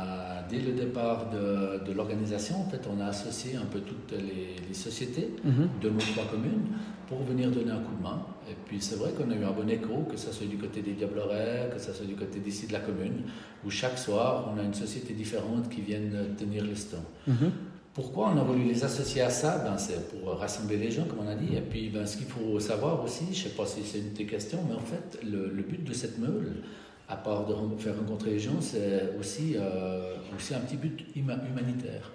dès 0.50 0.60
le 0.60 0.74
départ 0.74 1.30
de, 1.30 1.86
de 1.86 1.94
l'organisation, 1.94 2.62
en 2.62 2.70
fait, 2.70 2.82
on 2.94 3.00
a 3.02 3.08
associé 3.08 3.56
un 3.56 3.66
peu 3.66 3.80
toutes 3.80 4.12
les, 4.12 4.56
les 4.68 4.74
sociétés 4.74 5.30
mhm. 5.44 5.70
de 5.82 5.90
nos 5.90 6.00
trois 6.00 6.26
communes 6.26 6.68
pour 7.08 7.24
venir 7.24 7.52
donner 7.52 7.72
un 7.72 7.80
coup 7.80 7.96
de 7.98 8.04
main. 8.04 8.26
Et 8.50 8.56
puis 8.66 8.78
c'est 8.80 8.96
vrai 8.96 9.12
qu'on 9.12 9.30
a 9.32 9.36
eu 9.36 9.44
un 9.44 9.52
bon 9.52 9.70
écho, 9.70 10.06
que 10.10 10.18
ce 10.18 10.32
soit 10.32 10.48
du 10.48 10.58
côté 10.58 10.82
des 10.82 10.94
Diablerets, 10.94 11.72
que 11.74 11.80
ce 11.80 11.94
soit 11.94 12.06
du 12.06 12.16
côté 12.16 12.40
d'ici 12.40 12.68
de 12.68 12.74
la 12.74 12.80
commune, 12.80 13.24
où 13.66 13.70
chaque 13.70 13.98
soir 13.98 14.52
on 14.54 14.60
a 14.60 14.64
une 14.64 14.74
société 14.74 15.14
différente 15.14 15.70
qui 15.70 15.82
viennent 15.82 16.36
tenir 16.38 16.64
le 16.64 16.76
stand. 16.76 17.04
Mhm. 17.28 17.52
Pourquoi 17.94 18.30
on 18.36 18.38
a 18.38 18.44
voulu 18.44 18.66
les 18.66 18.84
associer 18.84 19.22
à 19.22 19.30
ça? 19.30 19.58
Ben, 19.60 19.78
C'est 19.78 20.10
pour 20.10 20.38
rassembler 20.38 20.76
les 20.78 20.92
gens, 20.92 21.06
comme 21.06 21.20
on 21.26 21.30
a 21.30 21.36
dit. 21.36 21.56
Et 21.56 21.62
puis 21.62 21.90
ben, 21.90 22.06
ce 22.06 22.18
qu'il 22.18 22.26
faut 22.28 22.60
savoir 22.60 23.02
aussi, 23.02 23.24
je 23.28 23.30
ne 23.30 23.36
sais 23.36 23.56
pas 23.56 23.66
si 23.66 23.84
c'est 23.84 24.00
une 24.00 24.12
de 24.12 24.18
tes 24.18 24.26
questions, 24.26 24.60
mais 24.68 24.76
en 24.76 24.80
fait 24.80 25.20
le, 25.24 25.64
but 25.64 25.84
de 25.84 25.94
cette 25.94 26.20
meule, 26.20 26.58
à 27.08 27.16
part 27.16 27.46
de 27.46 27.54
faire 27.78 27.96
rencontrer 27.98 28.32
les 28.32 28.40
gens, 28.40 28.60
c'est 28.60 29.12
aussi, 29.20 29.56
euh, 29.58 30.16
aussi 30.36 30.56
un 30.56 30.60
petit 30.60 30.78
but 30.78 31.06
humanitaire. 31.16 32.12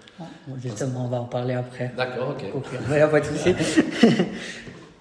justement, 0.59 1.07
on 1.07 1.09
va 1.09 1.21
en 1.21 1.27
parler 1.27 1.55
après. 1.55 1.93
D'accord, 1.97 2.37
ok. 2.55 2.67
A 2.91 3.07
pas 3.09 3.21
de 3.21 3.27
souci. 3.27 3.55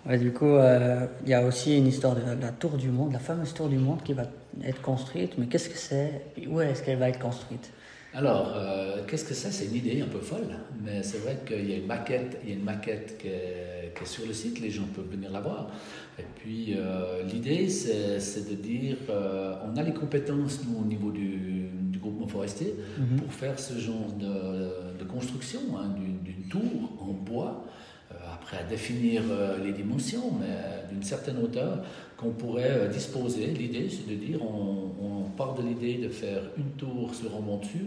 du 0.17 0.31
coup, 0.31 0.45
euh, 0.45 1.07
il 1.23 1.29
y 1.29 1.33
a 1.33 1.43
aussi 1.43 1.77
une 1.77 1.87
histoire 1.87 2.15
de 2.15 2.21
la 2.39 2.51
tour 2.51 2.77
du 2.77 2.89
monde, 2.89 3.13
la 3.13 3.19
fameuse 3.19 3.53
tour 3.53 3.67
du 3.67 3.77
monde 3.77 4.03
qui 4.03 4.13
va 4.13 4.23
être 4.63 4.81
construite. 4.81 5.33
Mais 5.37 5.47
qu'est-ce 5.47 5.69
que 5.69 5.77
c'est? 5.77 6.21
Et 6.37 6.47
Où 6.47 6.61
est-ce 6.61 6.83
qu'elle 6.83 6.99
va 6.99 7.09
être 7.09 7.19
construite? 7.19 7.71
Alors, 8.13 8.53
euh, 8.55 9.03
qu'est-ce 9.07 9.25
que 9.25 9.33
c'est 9.33 9.51
C'est 9.51 9.65
une 9.65 9.75
idée 9.75 10.01
un 10.01 10.07
peu 10.07 10.19
folle, 10.19 10.47
mais 10.83 11.03
c'est 11.03 11.19
vrai 11.19 11.39
qu'il 11.45 11.69
y 11.69 11.73
a 11.73 11.77
une 11.77 11.85
maquette, 11.85 12.39
il 12.43 12.49
y 12.49 12.53
a 12.53 12.55
une 12.55 12.63
maquette 12.63 13.17
qui 13.19 13.27
est, 13.27 13.93
sur 14.05 14.25
le 14.25 14.33
site, 14.33 14.61
les 14.61 14.69
gens 14.69 14.85
peuvent 14.95 15.09
venir 15.11 15.29
la 15.29 15.41
voir. 15.41 15.69
Et 16.17 16.23
puis, 16.37 16.73
euh, 16.75 17.21
l'idée, 17.23 17.67
c'est 17.67 18.49
de 18.49 18.55
dire, 18.55 18.97
on 19.09 19.75
a 19.77 19.83
les 19.83 19.93
compétences, 19.93 20.61
nous, 20.65 20.79
au 20.79 20.85
niveau 20.85 21.11
du, 21.11 21.69
du 21.73 21.99
groupement 21.99 22.27
forestier, 22.27 22.75
mhm. 22.97 23.19
pour 23.19 23.33
faire 23.33 23.59
ce 23.59 23.77
genre 23.77 24.11
de, 24.17 25.03
construction, 25.03 25.59
hein, 25.77 25.95
d'une 26.23 26.47
tour 26.49 26.97
en 27.01 27.13
bois 27.13 27.65
euh, 27.65 27.78
après 28.39 28.57
à 28.57 28.63
définir 28.63 29.23
euh, 29.29 29.57
les 29.63 29.73
dimensions, 29.73 30.31
mais 30.39 30.47
d'une 30.91 31.03
certaine 31.03 31.37
hauteur 31.37 31.83
qu'on 32.17 32.31
pourrait 32.31 32.71
euh, 32.71 32.87
disposer. 32.87 33.47
L'idée, 33.47 33.89
c'est 33.89 34.09
de 34.09 34.15
dire, 34.15 34.39
on, 34.41 34.87
part 35.37 35.53
de 35.53 35.61
l'idée 35.61 35.95
de 35.99 36.09
faire 36.09 36.41
une 36.57 36.71
tour 36.71 37.15
sur 37.15 37.33
un 37.33 37.39
mont 37.39 37.59
dessus, 37.59 37.85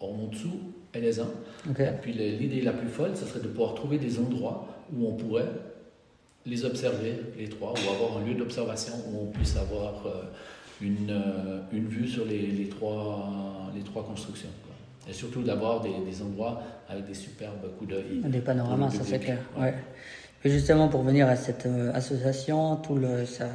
un 0.00 0.06
mont 0.06 0.28
dessous 0.28 0.58
et 0.94 1.00
les 1.00 1.20
uns. 1.20 1.28
Et 1.68 1.84
puis 2.00 2.14
l'idée 2.14 2.62
la 2.62 2.72
plus 2.72 2.88
folle, 2.88 3.14
ce 3.14 3.26
serait 3.26 3.40
de 3.40 3.48
pouvoir 3.48 3.74
trouver 3.74 3.98
des 3.98 4.18
endroits 4.18 4.66
où 4.94 5.06
on 5.06 5.12
pourrait 5.12 5.50
les 6.46 6.64
observer, 6.64 7.16
les 7.36 7.50
trois, 7.50 7.72
ou 7.72 7.90
avoir 7.90 8.16
un 8.16 8.26
lieu 8.26 8.34
d'observation 8.34 8.94
où 9.10 9.24
on 9.24 9.26
puisse 9.26 9.56
avoir 9.58 10.06
une, 10.80 11.22
une 11.70 11.86
vue 11.86 12.08
sur 12.08 12.24
les, 12.24 12.46
les, 12.46 12.68
trois, 12.70 13.30
les 13.74 13.82
trois 13.82 14.06
constructions. 14.06 14.48
Et 15.08 15.12
surtout 15.12 15.42
d'avoir 15.42 15.80
des, 15.80 15.94
des, 16.04 16.22
endroits 16.22 16.62
avec 16.88 17.06
des 17.06 17.14
superbes 17.14 17.76
coups 17.78 17.90
d'œil. 17.90 18.20
Des 18.24 18.40
panoramas, 18.40 18.90
ça 18.90 19.04
c'est 19.04 19.20
clair. 19.20 19.38
Ouais. 19.56 19.74
Et 20.44 20.50
justement, 20.50 20.88
pour 20.88 21.02
venir 21.02 21.28
à 21.28 21.36
cette 21.36 21.66
euh, 21.66 21.92
association, 21.92 22.76
tout 22.76 22.96
le, 22.96 23.24
ça, 23.24 23.46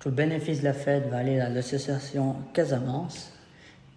tout 0.00 0.08
le 0.08 0.14
bénéfice 0.14 0.60
de 0.60 0.64
la 0.64 0.72
fête 0.72 1.08
va 1.08 1.18
aller 1.18 1.40
à 1.40 1.48
l'association 1.48 2.36
Casamance. 2.52 3.32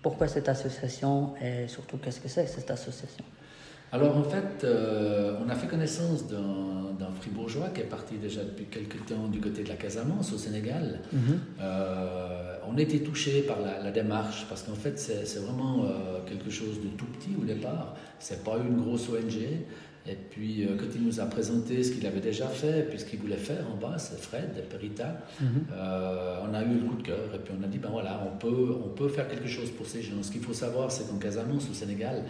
Pourquoi 0.01 0.27
cette 0.27 0.47
association 0.47 1.33
et 1.41 1.67
surtout 1.67 1.97
qu'est-ce 1.97 2.19
que 2.19 2.27
c'est 2.27 2.47
cette 2.47 2.69
association? 2.71 3.25
Alors 3.91 4.17
en 4.17 4.23
fait, 4.23 4.63
euh, 4.63 5.37
on 5.45 5.49
a 5.49 5.55
fait 5.55 5.67
connaissance 5.67 6.27
d'un 6.27 7.11
fribourgeois 7.19 7.69
qui 7.69 7.81
est 7.81 7.85
parti 7.85 8.15
déjà 8.15 8.43
depuis 8.43 8.65
quelques 8.65 9.05
temps 9.05 9.27
du 9.27 9.39
côté 9.39 9.63
de 9.63 9.69
la 9.69 9.75
Casamance 9.75 10.33
au 10.33 10.37
Sénégal. 10.37 10.99
Mhm. 11.11 11.39
Euh, 11.61 12.56
on 12.69 12.77
était 12.77 12.99
touché 12.99 13.41
par 13.41 13.57
la, 13.61 13.91
démarche 13.91 14.45
parce 14.49 14.63
qu'en 14.63 14.75
fait 14.75 14.99
c'est 14.99 15.39
vraiment 15.39 15.85
euh, 15.85 16.19
quelque 16.27 16.49
chose 16.49 16.81
de 16.81 16.89
tout 16.89 17.05
petit 17.05 17.35
au 17.39 17.45
départ. 17.45 17.95
C'est 18.19 18.43
pas 18.43 18.57
une 18.57 18.81
grosse 18.81 19.09
ONG. 19.09 19.37
Et 20.09 20.15
puis, 20.15 20.65
quand 20.79 20.85
il 20.95 21.03
nous 21.03 21.19
a 21.19 21.25
présenté 21.25 21.83
ce 21.83 21.91
qu'il 21.91 22.07
avait 22.07 22.21
déjà 22.21 22.47
fait, 22.47 22.87
puis 22.89 22.97
ce 22.97 23.03
qu'il 23.03 23.19
voulait 23.19 23.35
faire 23.35 23.65
en 23.69 23.75
bas, 23.75 23.97
c'est 23.97 24.17
Fred, 24.17 24.63
Perita, 24.69 25.17
mhm. 25.41 25.65
on 25.69 26.53
a 26.53 26.63
eu 26.63 26.75
le 26.75 26.87
coup 26.87 26.95
de 26.95 27.03
cœur. 27.03 27.35
Et 27.35 27.39
puis, 27.39 27.53
on 27.59 27.61
a 27.61 27.67
dit, 27.67 27.77
ben 27.77 27.89
voilà, 27.91 28.25
on 28.25 28.37
peut, 28.37 28.73
on 28.85 28.87
peut 28.87 29.09
faire 29.09 29.27
quelque 29.27 29.49
chose 29.49 29.69
pour 29.71 29.85
ces 29.85 30.01
gens. 30.01 30.23
Ce 30.23 30.31
qu'il 30.31 30.39
faut 30.39 30.53
savoir, 30.53 30.93
c'est 30.93 31.09
qu'en 31.09 31.17
Casamance, 31.17 31.69
au 31.69 31.73
Sénégal, 31.73 32.23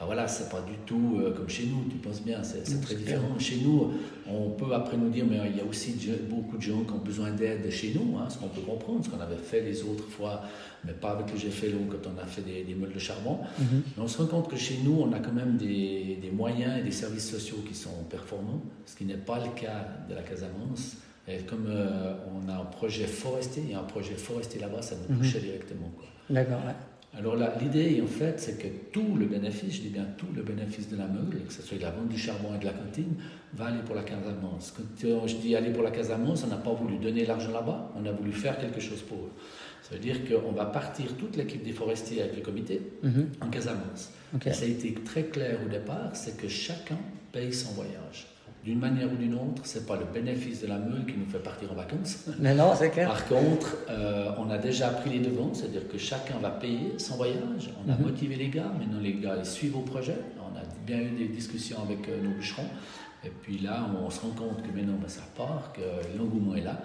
ah, 0.00 0.06
voilà, 0.06 0.26
c'est 0.26 0.50
pas 0.50 0.60
du 0.60 0.74
tout 0.86 1.20
euh, 1.20 1.32
comme 1.32 1.48
chez 1.48 1.66
nous, 1.66 1.84
tu 1.88 1.96
penses 1.96 2.20
bien, 2.20 2.42
c'est 2.42 2.80
très 2.80 2.96
différent. 2.96 3.38
Chez 3.38 3.58
nous, 3.58 3.92
on 4.28 4.50
peut 4.50 4.74
après 4.74 4.96
nous 4.96 5.08
dire, 5.08 5.24
mais 5.28 5.38
il 5.48 5.56
y 5.56 5.60
a 5.60 5.64
aussi 5.64 5.96
beaucoup 6.28 6.56
de 6.56 6.62
gens 6.62 6.82
qui 6.82 6.92
ont 6.92 6.98
besoin 6.98 7.30
d'aide 7.30 7.70
chez 7.70 7.94
nous, 7.94 8.18
hein, 8.18 8.28
ce 8.28 8.38
qu'on 8.38 8.48
peut 8.48 8.60
comprendre, 8.60 9.04
ce 9.04 9.10
qu'on 9.10 9.20
avait 9.20 9.36
fait 9.36 9.60
les 9.60 9.82
autres 9.82 10.08
fois, 10.08 10.42
mais 10.84 10.92
pas 10.92 11.12
avec 11.12 11.32
le 11.32 11.38
GFLO 11.38 11.78
quand 11.90 12.10
on 12.12 12.20
a 12.20 12.26
fait 12.26 12.42
des, 12.42 12.64
des 12.64 12.74
de 12.74 12.98
charbon. 12.98 13.38
Mhm. 13.58 13.82
Mais 13.96 14.02
on 14.02 14.08
se 14.08 14.18
rend 14.18 14.26
compte 14.26 14.50
que 14.50 14.56
chez 14.56 14.78
nous, 14.84 15.00
on 15.00 15.12
a 15.12 15.20
quand 15.20 15.32
même 15.32 15.56
des, 15.56 16.18
des 16.20 16.30
moyens 16.30 16.80
et 16.80 16.82
des 16.82 16.90
services 16.90 17.30
sociaux 17.30 17.58
qui 17.66 17.74
sont 17.74 18.02
performants, 18.10 18.62
ce 18.86 18.96
qui 18.96 19.04
n'est 19.04 19.14
pas 19.14 19.38
le 19.38 19.50
cas 19.58 19.86
de 20.08 20.14
la 20.14 20.22
Casamance. 20.22 20.96
Et 21.28 21.38
comme 21.38 21.66
euh, 21.68 22.14
on 22.34 22.48
a 22.50 22.56
un 22.56 22.64
projet 22.64 23.06
forestier, 23.06 23.62
il 23.64 23.70
y 23.70 23.74
a 23.74 23.80
un 23.80 23.84
projet 23.84 24.14
forestier 24.14 24.60
là-bas, 24.60 24.82
ça 24.82 24.96
nous 24.96 25.14
mhm. 25.14 25.22
touche 25.22 25.40
directement. 25.40 25.90
D'accord, 26.28 26.60
alors 27.16 27.36
l'idée, 27.60 28.00
en 28.02 28.06
fait, 28.06 28.40
c'est 28.40 28.58
que 28.58 28.66
tout 28.92 29.14
le 29.16 29.26
bénéfice, 29.26 29.76
je 29.76 29.80
dis 29.82 29.88
bien 29.88 30.06
tout 30.18 30.26
le 30.34 30.42
bénéfice 30.42 30.88
de 30.88 30.96
la 30.96 31.06
meule, 31.06 31.44
que 31.46 31.52
ce 31.52 31.62
soit 31.62 31.78
de 31.78 31.82
la 31.82 31.90
vente 31.90 32.08
du 32.08 32.18
charbon 32.18 32.54
et 32.54 32.58
de 32.58 32.64
la 32.64 32.72
cantine, 32.72 33.14
va 33.52 33.66
aller 33.66 33.82
pour 33.84 33.94
la 33.94 34.02
Casamance. 34.02 34.74
Quand 34.76 35.26
je 35.26 35.36
dis 35.36 35.54
aller 35.54 35.70
pour 35.70 35.84
la 35.84 35.92
Casamance, 35.92 36.42
on 36.44 36.48
n'a 36.48 36.56
pas 36.56 36.72
voulu 36.72 36.98
donner 36.98 37.24
l'argent 37.24 37.52
là-bas, 37.52 37.92
on 37.96 38.04
a 38.04 38.10
voulu 38.10 38.32
faire 38.32 38.58
quelque 38.58 38.80
chose 38.80 39.00
pour 39.02 39.18
eux. 39.18 39.32
Ça 39.82 39.94
veut 39.94 40.00
dire 40.00 40.16
qu'on 40.26 40.52
va 40.52 40.64
partir 40.64 41.14
toute 41.16 41.36
l'équipe 41.36 41.62
des 41.62 41.72
forestiers 41.72 42.22
avec 42.22 42.36
le 42.36 42.42
comité 42.42 42.80
mhm. 43.02 43.28
en 43.40 43.48
Casamance. 43.48 44.10
Ça 44.42 44.64
a 44.64 44.68
été 44.68 44.94
très 44.94 45.24
clair 45.24 45.60
au 45.64 45.68
départ, 45.68 46.10
c'est 46.14 46.36
que 46.36 46.48
chacun 46.48 46.98
paye 47.30 47.52
son 47.52 47.72
voyage. 47.72 48.26
D'une 48.64 48.78
manière 48.78 49.12
ou 49.12 49.16
d'une 49.16 49.34
autre, 49.34 49.60
c'est 49.64 49.86
pas 49.86 49.96
le 49.96 50.06
bénéfice 50.06 50.62
de 50.62 50.66
la 50.68 50.78
meule 50.78 51.04
qui 51.04 51.18
nous 51.18 51.26
fait 51.26 51.38
partir 51.38 51.70
en 51.70 51.74
vacances. 51.74 52.24
Mais 52.40 52.54
non, 52.54 52.72
c'est 52.74 52.90
clair. 52.90 53.08
Par 53.08 53.26
contre, 53.26 53.76
euh, 53.90 54.30
on 54.38 54.48
a 54.50 54.56
déjà 54.58 54.88
pris 54.88 55.10
les 55.10 55.18
devants, 55.18 55.52
c'est-à-dire 55.52 55.86
que 55.86 55.98
chacun 55.98 56.38
va 56.38 56.50
payer 56.50 56.94
son 56.98 57.16
voyage. 57.16 57.70
On 57.86 57.90
a 57.92 57.96
Mhm. 57.96 58.02
motivé 58.04 58.36
les 58.36 58.48
gars, 58.48 58.72
maintenant 58.78 59.00
les 59.00 59.14
gars 59.14 59.36
ils 59.38 59.44
suivent 59.44 59.76
au 59.76 59.80
projet. 59.82 60.16
On 60.40 60.56
a 60.56 60.62
bien 60.86 61.00
eu 61.00 61.10
des 61.10 61.28
discussions 61.28 61.76
avec 61.82 62.08
euh, 62.08 62.22
nos 62.22 62.30
bûcherons. 62.30 62.68
Et 63.26 63.30
puis 63.42 63.58
là, 63.58 63.86
on 64.04 64.08
se 64.10 64.20
rend 64.20 64.30
compte 64.30 64.62
que 64.62 64.74
maintenant 64.74 64.98
ben, 65.00 65.08
ça 65.08 65.22
part, 65.36 65.72
que 65.74 65.80
l'engouement 66.18 66.54
est 66.54 66.60
là. 66.62 66.80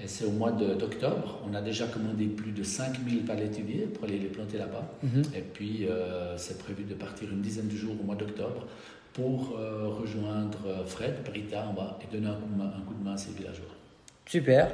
Et 0.00 0.06
c'est 0.06 0.24
au 0.26 0.30
mois 0.30 0.52
d'octobre. 0.52 1.40
On 1.50 1.54
a 1.54 1.60
déjà 1.60 1.86
commandé 1.88 2.26
plus 2.26 2.52
de 2.52 2.62
5000 2.62 3.24
palétuviers 3.24 3.86
pour 3.86 4.04
aller 4.04 4.18
les 4.18 4.28
planter 4.28 4.56
là-bas. 4.56 4.88
Mhm. 5.02 5.22
Et 5.34 5.40
puis, 5.40 5.86
euh, 5.88 6.36
c'est 6.36 6.56
prévu 6.58 6.84
de 6.84 6.94
partir 6.94 7.30
une 7.32 7.40
dizaine 7.40 7.66
de 7.68 7.74
jours 7.76 7.94
au 8.00 8.04
mois 8.04 8.14
d'octobre 8.14 8.66
pour 9.18 9.56
euh, 9.58 9.88
rejoindre 9.88 10.58
euh, 10.66 10.86
Fred, 10.86 11.14
en 11.54 11.72
bas, 11.72 11.98
et 12.02 12.12
donner 12.14 12.28
un 12.28 12.34
coup 12.34 12.48
de 12.52 12.56
main, 12.56 12.72
un 12.76 12.80
coup 12.86 12.94
de 12.94 13.04
main 13.04 13.14
à 13.14 13.16
ces 13.16 13.32
villageois. 13.32 13.66
Super. 14.26 14.70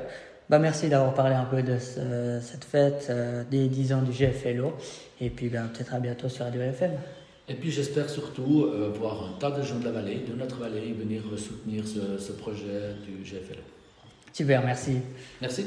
Bah, 0.51 0.59
merci 0.59 0.89
d'avoir 0.91 1.15
parlé 1.15 1.35
un 1.35 1.45
peu 1.47 1.63
de 1.63 1.79
ce- 1.79 2.39
cette 2.43 2.65
fête 2.65 3.07
euh, 3.09 3.43
des 3.51 3.69
10 3.69 3.93
ans 3.95 4.03
du 4.03 4.13
GFLO. 4.13 4.75
Et 5.21 5.31
puis 5.31 5.49
ben, 5.49 5.69
peut-être 5.73 5.95
à 5.95 6.01
bientôt 6.01 6.29
sur 6.29 6.45
Radio 6.45 6.61
FM. 6.61 6.93
Et 7.49 7.55
puis, 7.55 7.71
j'espère 7.71 8.09
surtout 8.09 8.65
euh, 8.65 8.91
voir 8.99 9.23
un 9.35 9.39
tas 9.39 9.51
de 9.51 9.63
gens 9.63 9.79
de 9.79 9.85
la 9.85 9.91
vallée, 9.93 10.25
de 10.29 10.35
notre 10.35 10.57
vallée, 10.61 10.93
venir 10.93 11.23
soutenir 11.39 11.87
ce, 11.87 12.17
ce 12.19 12.33
projet 12.33 12.95
du 13.07 13.23
GFLO. 13.23 13.61
Super, 14.33 14.65
merci. 14.65 14.99
Merci. 15.43 15.67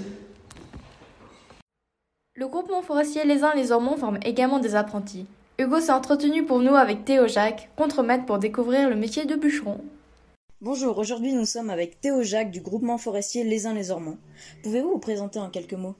Le 2.35 2.47
groupement 2.47 2.81
forestier 2.81 3.25
Les 3.25 3.43
Uns 3.43 3.53
les 3.55 3.71
Ormonts 3.71 3.97
forme 3.97 4.19
également 4.23 4.59
des 4.59 4.75
apprentis. 4.75 5.25
Hugo 5.59 5.79
s'est 5.79 5.91
entretenu 5.91 6.45
pour 6.45 6.59
nous 6.59 6.75
avec 6.75 7.03
Théo 7.03 7.27
Jacques, 7.27 7.71
contremaître 7.75 8.27
pour 8.27 8.37
découvrir 8.37 8.91
le 8.91 8.95
métier 8.95 9.25
de 9.25 9.35
bûcheron. 9.35 9.81
Bonjour, 10.61 10.99
aujourd'hui 10.99 11.33
nous 11.33 11.45
sommes 11.45 11.71
avec 11.71 11.99
Théo 11.99 12.21
Jacques 12.21 12.51
du 12.51 12.61
groupement 12.61 12.99
forestier 12.99 13.43
Les 13.43 13.65
Uns 13.65 13.73
les 13.73 13.89
Ormonts. 13.89 14.19
Pouvez-vous 14.61 14.91
vous 14.91 14.99
présenter 14.99 15.39
en 15.39 15.49
quelques 15.49 15.73
mots? 15.73 15.95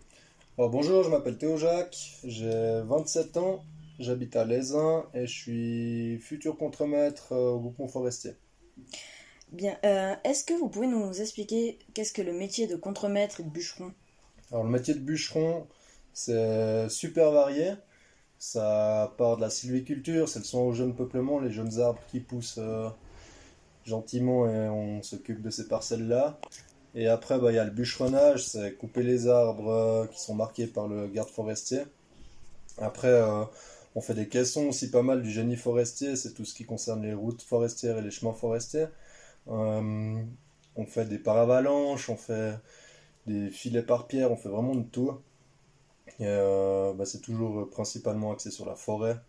Alors, 0.60 0.70
bonjour, 0.70 1.02
je 1.02 1.10
m'appelle 1.10 1.40
Théo 1.40 1.58
Jacques, 1.58 1.98
j'ai 2.24 2.82
27 2.86 3.38
ans, 3.38 3.64
j'habite 3.98 4.36
à 4.36 4.46
Lézin 4.46 5.08
et 5.16 5.26
je 5.26 5.34
suis 5.34 6.20
futur 6.20 6.56
contremaître 6.56 7.32
euh, 7.32 7.54
au 7.54 7.60
groupement 7.60 7.88
forestier. 7.88 8.34
Bien, 9.52 9.76
euh, 9.86 10.14
est-ce 10.24 10.44
que 10.44 10.54
vous 10.54 10.70
pouvez 10.70 10.86
nous 10.86 11.20
expliquer 11.20 11.80
qu'est-ce 11.96 12.14
que 12.14 12.22
le 12.22 12.34
métier 12.34 12.68
de 12.68 12.76
contremaître 12.76 13.40
et 13.40 13.44
de 13.44 13.50
bûcheron? 13.50 13.92
Alors 14.52 14.66
le 14.66 14.70
métier 14.70 14.94
de 14.94 15.00
bûcheron, 15.00 15.66
c'est 16.14 16.88
super 16.90 17.32
varié. 17.32 17.72
Ça 18.40 19.14
part 19.18 19.38
de 19.38 19.42
la 19.42 19.50
sylviculture, 19.50 20.30
c'est 20.30 20.40
le 20.40 20.46
soin 20.46 20.62
aux 20.62 20.74
jeunes 20.74 20.96
peuplements, 20.96 21.40
les 21.40 21.52
jeunes 21.52 21.80
arbres 21.80 22.02
qui 22.08 22.20
poussent 22.20 22.60
euh, 22.60 22.88
gentiment 23.84 24.48
et 24.48 24.70
on 24.70 25.02
s'occupe 25.02 25.42
de 25.42 25.50
ces 25.50 25.68
parcelles-là. 25.68 26.40
Et 26.94 27.08
après, 27.08 27.40
bah, 27.40 27.52
il 27.52 27.56
y 27.56 27.60
a 27.60 27.66
le 27.66 27.72
bûcheronnage, 27.72 28.46
c'est 28.46 28.74
couper 28.76 29.04
les 29.04 29.28
arbres 29.28 29.70
euh, 29.70 30.08
qui 30.08 30.22
sont 30.22 30.36
marqués 30.36 30.68
par 30.68 30.88
le 30.88 31.08
garde 31.08 31.30
forestier. 31.30 31.82
Après, 32.78 33.08
euh, 33.08 33.44
on 33.96 34.02
fait 34.02 34.14
des 34.14 34.28
caissons 34.28 34.68
aussi 34.68 34.92
pas 34.92 35.02
mal 35.02 35.24
du 35.24 35.32
génie 35.32 35.56
forestier, 35.56 36.16
c'est 36.16 36.34
tout 36.34 36.46
ce 36.46 36.54
qui 36.54 36.66
concerne 36.66 37.02
les 37.02 37.16
routes 37.16 37.42
forestières 37.42 37.98
et 37.98 38.02
les 38.04 38.12
chemins 38.12 38.34
forestiers. 38.34 38.86
On 39.48 40.86
fait 40.86 41.06
des 41.06 41.18
paravalanches, 41.18 42.10
on 42.10 42.18
fait 42.18 42.54
des 43.26 43.50
filets 43.50 43.82
par 43.82 44.08
pierre, 44.08 44.32
on 44.32 44.38
fait 44.38 44.50
vraiment 44.50 44.76
de 44.76 44.84
tout. 44.84 45.12
Et, 46.20 46.26
euh, 46.26 46.94
bah, 46.94 47.06
c'est 47.06 47.22
toujours 47.22 47.60
euh, 47.60 47.70
principalement 47.70 48.32
axé 48.32 48.52
sur 48.52 48.66
la 48.66 48.76
forêt. 48.76 49.20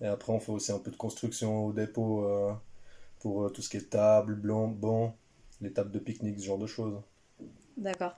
Et 0.00 0.06
après, 0.06 0.32
on 0.32 0.40
fait 0.40 0.52
aussi 0.52 0.72
un 0.72 0.78
peu 0.78 0.90
de 0.90 0.96
construction 0.96 1.66
au 1.66 1.72
dépôt 1.72 2.24
euh, 2.24 2.52
pour 3.18 3.44
euh, 3.44 3.50
tout 3.50 3.60
ce 3.60 3.68
qui 3.68 3.76
est 3.76 3.90
table, 3.90 4.34
blanc, 4.34 4.68
banc, 4.68 5.14
les 5.60 5.72
tables 5.72 5.90
de 5.90 5.98
pique-nique, 5.98 6.40
ce 6.40 6.46
genre 6.46 6.58
de 6.58 6.66
choses. 6.66 7.00
D'accord. 7.76 8.12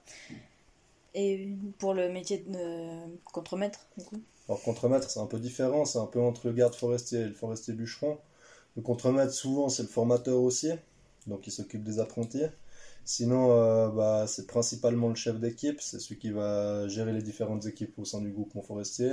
Et 1.14 1.48
pour 1.78 1.94
le 1.94 2.08
métier 2.08 2.38
de 2.38 3.18
contremaître, 3.24 3.86
du 3.98 4.04
coup? 4.04 4.20
Alors, 4.48 4.62
contremaître, 4.62 5.10
c'est 5.10 5.20
un 5.20 5.26
peu 5.26 5.38
différent, 5.38 5.84
c'est 5.84 5.98
un 5.98 6.06
peu 6.06 6.20
entre 6.20 6.46
le 6.46 6.52
garde 6.52 6.74
forestier 6.74 7.20
et 7.20 7.26
le 7.26 7.34
forestier 7.34 7.74
bûcheron. 7.74 8.18
Le 8.76 8.82
contremaître, 8.82 9.32
souvent, 9.32 9.68
c'est 9.68 9.82
le 9.82 9.88
formateur 9.88 10.40
aussi, 10.40 10.70
donc 11.26 11.46
il 11.46 11.50
s'occupe 11.50 11.84
des 11.84 11.98
apprentis. 11.98 12.44
Sinon, 13.04 13.52
euh, 13.52 13.88
bah, 13.88 14.26
c'est 14.26 14.46
principalement 14.46 15.08
le 15.08 15.14
chef 15.14 15.38
d'équipe, 15.40 15.80
c'est 15.80 15.98
celui 15.98 16.18
qui 16.18 16.30
va 16.30 16.86
gérer 16.88 17.12
les 17.12 17.22
différentes 17.22 17.66
équipes 17.66 17.98
au 17.98 18.04
sein 18.04 18.20
du 18.20 18.30
groupement 18.30 18.62
forestier. 18.62 19.12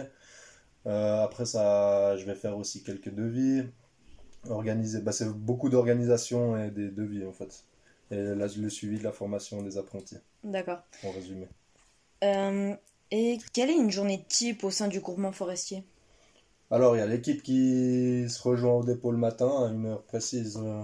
Euh, 0.85 1.23
après 1.23 1.45
ça, 1.45 2.15
je 2.17 2.25
vais 2.25 2.35
faire 2.35 2.57
aussi 2.57 2.83
quelques 2.83 3.13
devis, 3.13 3.63
organiser, 4.49 5.01
bah, 5.01 5.11
c'est 5.11 5.29
beaucoup 5.29 5.69
d'organisation 5.69 6.55
et 6.57 6.69
des 6.71 6.89
devis 6.89 7.25
en 7.25 7.33
fait. 7.33 7.65
Et 8.11 8.35
là, 8.35 8.47
le 8.57 8.69
suivi 8.69 8.97
de 8.97 9.03
la 9.03 9.11
formation 9.11 9.61
des 9.61 9.77
apprentis, 9.77 10.17
D'accord. 10.43 10.79
en 11.03 11.11
résumé. 11.11 11.47
Euh, 12.23 12.73
et 13.11 13.37
quelle 13.53 13.69
est 13.69 13.77
une 13.77 13.91
journée 13.91 14.23
type 14.27 14.63
au 14.63 14.71
sein 14.71 14.87
du 14.87 14.99
groupement 14.99 15.31
forestier 15.31 15.83
Alors, 16.71 16.95
il 16.95 16.99
y 16.99 17.01
a 17.01 17.07
l'équipe 17.07 17.43
qui 17.43 18.27
se 18.29 18.41
rejoint 18.41 18.73
au 18.73 18.83
dépôt 18.83 19.11
le 19.11 19.17
matin 19.17 19.65
à 19.65 19.71
une 19.71 19.85
heure 19.87 20.03
précise 20.03 20.57
euh, 20.57 20.83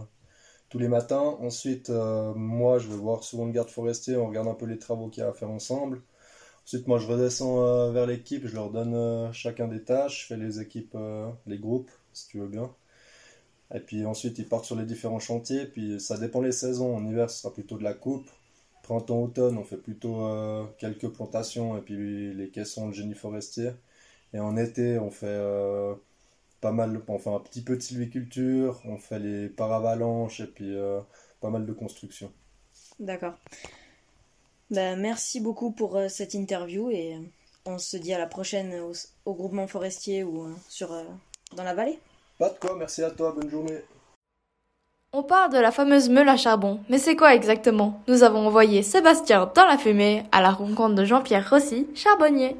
tous 0.69 0.79
les 0.79 0.88
matins. 0.88 1.38
Ensuite, 1.39 1.89
euh, 1.89 2.34
moi, 2.36 2.79
je 2.79 2.88
vais 2.88 2.95
voir 2.95 3.24
souvent 3.24 3.45
le 3.45 3.51
garde 3.51 3.69
forestier, 3.69 4.17
on 4.17 4.27
regarde 4.27 4.48
un 4.48 4.53
peu 4.53 4.65
les 4.65 4.79
travaux 4.79 5.10
qu'il 5.10 5.22
y 5.22 5.25
a 5.25 5.29
à 5.29 5.34
faire 5.34 5.50
ensemble. 5.50 6.01
Ensuite, 6.65 6.88
moi, 6.88 7.00
je 7.00 7.07
redescends 7.07 7.63
euh, 7.65 7.91
vers 7.91 8.07
l'équipe, 8.07 8.48
je 8.48 8.55
leur 8.55 8.72
donne 8.72 8.95
euh, 8.95 9.31
chacun 9.34 9.67
des 9.67 9.84
tâches, 9.84 10.24
je 10.24 10.27
fais 10.27 10.38
les 10.38 10.60
équipes, 10.62 10.98
les 11.48 11.60
groupes, 11.60 11.91
si 12.13 12.27
tu 12.27 12.39
veux 12.39 12.48
bien. 12.48 12.74
Et 13.74 13.79
puis 13.79 14.05
ensuite, 14.05 14.38
ils 14.39 14.48
partent 14.48 14.65
sur 14.65 14.75
les 14.75 14.86
différents 14.86 15.19
chantiers. 15.19 15.65
Puis 15.65 16.00
ça 16.00 16.17
dépend 16.17 16.41
les 16.41 16.51
saisons. 16.51 16.95
En 16.95 17.05
hiver, 17.05 17.29
ce 17.29 17.41
sera 17.41 17.53
plutôt 17.53 17.77
de 17.77 17.84
la 17.84 17.93
coupe. 17.93 18.29
Printemps, 18.84 19.24
automne, 19.24 19.57
on 19.57 19.63
fait 19.63 19.77
plutôt 19.77 20.29
quelques 20.77 21.10
plantations 21.10 21.77
et 21.77 21.81
puis 21.81 22.34
les 22.34 22.50
caissons, 22.50 22.88
le 22.88 22.93
génie 22.93 23.15
forestier. 23.15 23.72
Et 24.34 24.39
en 24.39 24.55
été, 24.57 25.00
on 25.00 25.10
fait 25.12 25.39
pas 26.65 26.72
mal, 26.72 27.00
on 27.07 27.19
fait 27.19 27.29
un 27.29 27.39
petit 27.39 27.62
peu 27.62 27.75
de 27.75 27.81
sylviculture, 27.81 28.81
on 28.86 28.98
fait 28.98 29.19
les 29.19 29.50
paravalanches 29.50 30.39
et 30.39 30.48
puis 30.48 30.75
euh, 30.75 31.00
pas 31.39 31.51
mal 31.51 31.63
de 31.63 31.74
construction. 31.74 32.31
D'accord. 33.00 33.36
Ben, 34.72 35.00
merci 35.00 35.41
beaucoup 35.41 35.69
pour 35.69 35.95
euh, 35.95 36.07
cette 36.07 36.34
interview 36.34 36.89
et 36.89 37.13
euh, 37.13 37.19
on 37.67 37.77
se 37.77 37.98
dit 37.98 38.15
à 38.15 38.17
la 38.17 38.25
prochaine 38.25 38.74
au, 38.79 38.93
au 39.25 39.36
groupement 39.36 39.67
forestier 39.67 40.24
ou 40.24 40.45
euh, 40.45 40.53
sur, 40.67 40.91
euh, 40.91 41.03
dans 41.55 41.63
la 41.63 41.75
vallée. 41.75 42.00
Pas 42.39 42.50
de 42.50 42.57
quoi, 42.57 42.75
merci 42.75 43.03
à 43.03 43.12
toi, 43.12 43.36
bonne 43.39 43.51
journée. 43.51 43.81
On 45.13 45.22
parle 45.22 45.53
de 45.53 45.60
la 45.60 45.72
fameuse 45.72 46.10
meule 46.10 46.29
à 46.29 46.36
charbon, 46.36 46.79
mais 46.89 46.98
c'est 46.98 47.15
quoi 47.15 47.36
exactement? 47.36 48.01
Nous 48.07 48.24
avons 48.24 48.48
envoyé 48.48 48.81
Sébastien 48.81 49.51
dans 49.53 49.67
la 49.67 49.77
fumée 49.77 50.24
à 50.31 50.41
la 50.41 50.50
rencontre 50.50 50.95
de 50.95 51.05
Jean-Pierre 51.05 51.48
Rossi, 51.48 51.86
charbonnier. 51.93 52.57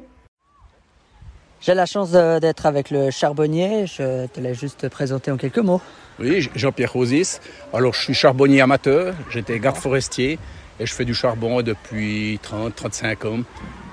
J'ai 1.60 1.74
la 1.74 1.86
chance 1.86 2.12
d'être 2.12 2.66
avec 2.66 2.90
le 2.90 3.10
charbonnier. 3.10 3.86
Je 3.86 4.26
te 4.26 4.40
laisse 4.40 4.58
juste 4.58 4.80
te 4.80 4.86
présenter 4.86 5.30
en 5.30 5.36
quelques 5.36 5.58
mots. 5.58 5.80
Oui, 6.18 6.48
Jean-Pierre 6.54 6.92
Rosis. 6.92 7.40
Alors, 7.72 7.94
je 7.94 8.02
suis 8.02 8.14
charbonnier 8.14 8.60
amateur, 8.60 9.14
j'étais 9.30 9.58
garde 9.58 9.76
forestier 9.76 10.38
et 10.78 10.86
je 10.86 10.92
fais 10.92 11.04
du 11.04 11.14
charbon 11.14 11.62
depuis 11.62 12.38
30-35 12.42 13.26
ans, 13.26 13.40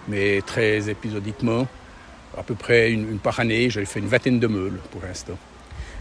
mais 0.07 0.41
très 0.45 0.89
épisodiquement. 0.89 1.67
À 2.37 2.43
peu 2.43 2.55
près 2.55 2.91
une, 2.91 3.09
une 3.11 3.19
par 3.19 3.39
année, 3.39 3.69
j'ai 3.69 3.85
fait 3.85 3.99
une 3.99 4.07
vingtaine 4.07 4.39
de 4.39 4.47
meules 4.47 4.79
pour 4.91 5.01
l'instant. 5.01 5.37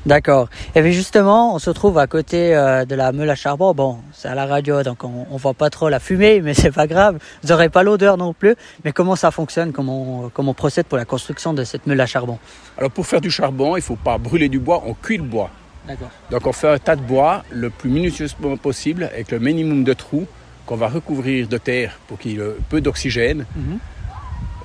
D'accord. 0.04 0.48
Et 0.74 0.82
puis 0.82 0.92
justement, 0.92 1.54
on 1.54 1.58
se 1.58 1.70
trouve 1.70 1.98
à 1.98 2.06
côté 2.06 2.56
euh, 2.56 2.84
de 2.84 2.94
la 2.94 3.12
meule 3.12 3.30
à 3.30 3.36
charbon. 3.36 3.72
Bon, 3.72 3.98
c'est 4.12 4.28
à 4.28 4.34
la 4.34 4.46
radio, 4.46 4.82
donc 4.82 5.04
on, 5.04 5.26
on 5.30 5.36
voit 5.36 5.54
pas 5.54 5.70
trop 5.70 5.88
la 5.88 6.00
fumée, 6.00 6.40
mais 6.42 6.54
c'est 6.54 6.72
pas 6.72 6.86
grave. 6.86 7.18
Vous 7.42 7.50
n'aurez 7.50 7.68
pas 7.68 7.82
l'odeur 7.82 8.16
non 8.16 8.32
plus. 8.32 8.56
Mais 8.84 8.92
comment 8.92 9.14
ça 9.14 9.30
fonctionne? 9.30 9.72
Comment 9.72 10.24
on, 10.24 10.28
comment 10.28 10.50
on 10.50 10.54
procède 10.54 10.86
pour 10.86 10.98
la 10.98 11.04
construction 11.04 11.54
de 11.54 11.62
cette 11.64 11.86
meule 11.86 12.00
à 12.00 12.06
charbon? 12.06 12.38
Alors, 12.78 12.90
pour 12.90 13.06
faire 13.06 13.20
du 13.20 13.30
charbon, 13.30 13.76
il 13.76 13.80
ne 13.80 13.84
faut 13.84 13.96
pas 13.96 14.18
brûler 14.18 14.48
du 14.48 14.58
bois, 14.58 14.82
on 14.86 14.94
cuit 14.94 15.18
le 15.18 15.24
bois. 15.24 15.50
D'accord. 15.86 16.10
Donc, 16.30 16.46
on 16.46 16.52
fait 16.52 16.68
un 16.68 16.78
tas 16.78 16.96
de 16.96 17.02
bois 17.02 17.44
le 17.50 17.70
plus 17.70 17.90
minutieusement 17.90 18.56
possible 18.56 19.04
avec 19.04 19.30
le 19.30 19.38
minimum 19.38 19.84
de 19.84 19.92
trous 19.92 20.26
qu'on 20.66 20.76
va 20.76 20.88
recouvrir 20.88 21.48
de 21.48 21.58
terre 21.58 21.98
pour 22.06 22.18
qu'il 22.18 22.32
y 22.32 22.40
ait 22.40 22.56
peu 22.68 22.80
d'oxygène. 22.80 23.46
Mhm. 23.56 23.78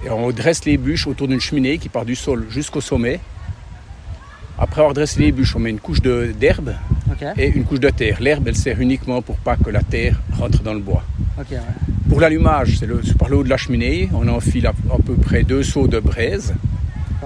Et 0.06 0.10
on 0.10 0.29
dresse 0.32 0.65
les 0.65 0.77
bûches 0.77 1.08
autour 1.08 1.27
d'une 1.27 1.41
cheminée 1.41 1.79
qui 1.79 1.89
part 1.89 2.06
du 2.06 2.15
sol 2.15 2.46
jusqu'au 2.50 2.82
sommet. 2.82 3.20
Après 4.60 4.82
avoir 4.82 4.94
dressé 4.94 5.20
les 5.20 5.32
bûches, 5.32 5.56
on 5.56 5.60
met 5.60 5.70
une 5.70 5.80
couche 5.80 6.02
d'herbe 6.02 6.74
et 7.38 7.48
une 7.48 7.64
couche 7.64 7.80
de 7.80 7.90
terre. 7.90 8.18
L'herbe, 8.20 8.48
elle 8.48 8.56
sert 8.56 8.80
uniquement 8.82 9.22
pour 9.22 9.38
pas 9.38 9.56
que 9.56 9.70
la 9.70 9.84
terre 9.84 10.20
rentre 10.32 10.64
dans 10.64 10.74
le 10.74 10.80
bois. 10.80 11.04
Ouais. 11.52 11.58
Pour 12.10 12.20
l'allumage, 12.22 12.78
c'est 12.80 12.86
le- 12.88 13.02
par 13.20 13.30
le 13.30 13.38
haut 13.38 13.44
de 13.44 13.50
la 13.50 13.58
cheminée. 13.58 14.10
On 14.14 14.28
enfile 14.28 14.66
à, 14.68 14.70
à 14.92 14.98
peu 15.06 15.14
près 15.16 15.44
deux 15.44 15.62
seaux 15.64 15.88
de 15.88 16.00
braise 16.00 16.54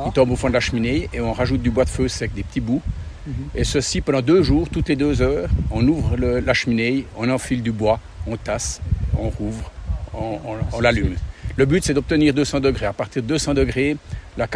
qui 0.06 0.12
tombent 0.14 0.32
au 0.32 0.36
fond 0.36 0.50
de 0.50 0.54
la 0.54 0.60
cheminée 0.60 1.10
et 1.14 1.22
on 1.22 1.32
rajoute 1.32 1.62
du 1.62 1.70
bois 1.70 1.86
de 1.86 1.90
feu 1.90 2.08
sec, 2.08 2.34
des 2.34 2.44
petits 2.44 2.60
bouts. 2.62 2.82
Mhm. 3.28 3.34
Et 3.56 3.64
ceci 3.64 4.02
pendant 4.02 4.22
deux 4.22 4.44
jours, 4.44 4.68
toutes 4.70 4.90
les 4.90 4.96
deux 4.96 5.22
heures, 5.22 5.50
on 5.70 5.88
ouvre 5.88 6.18
le- 6.18 6.40
la 6.40 6.54
cheminée, 6.54 7.06
on 7.18 7.30
enfile 7.30 7.62
du 7.62 7.72
bois, 7.72 8.00
on 8.28 8.36
tasse, 8.36 8.82
on 9.18 9.30
rouvre, 9.30 9.72
on, 10.14 10.40
on- 10.46 10.58
on 10.78 10.80
l'allume. 10.82 11.16
Le 11.62 11.68
but, 11.68 11.84
c'est 11.84 11.94
d'obtenir 11.94 12.34
200 12.34 12.60
degrés. 12.60 12.88
À 12.88 12.94
partir 12.94 13.22
de 13.22 13.28
200 13.28 13.54
degrés, 13.54 13.96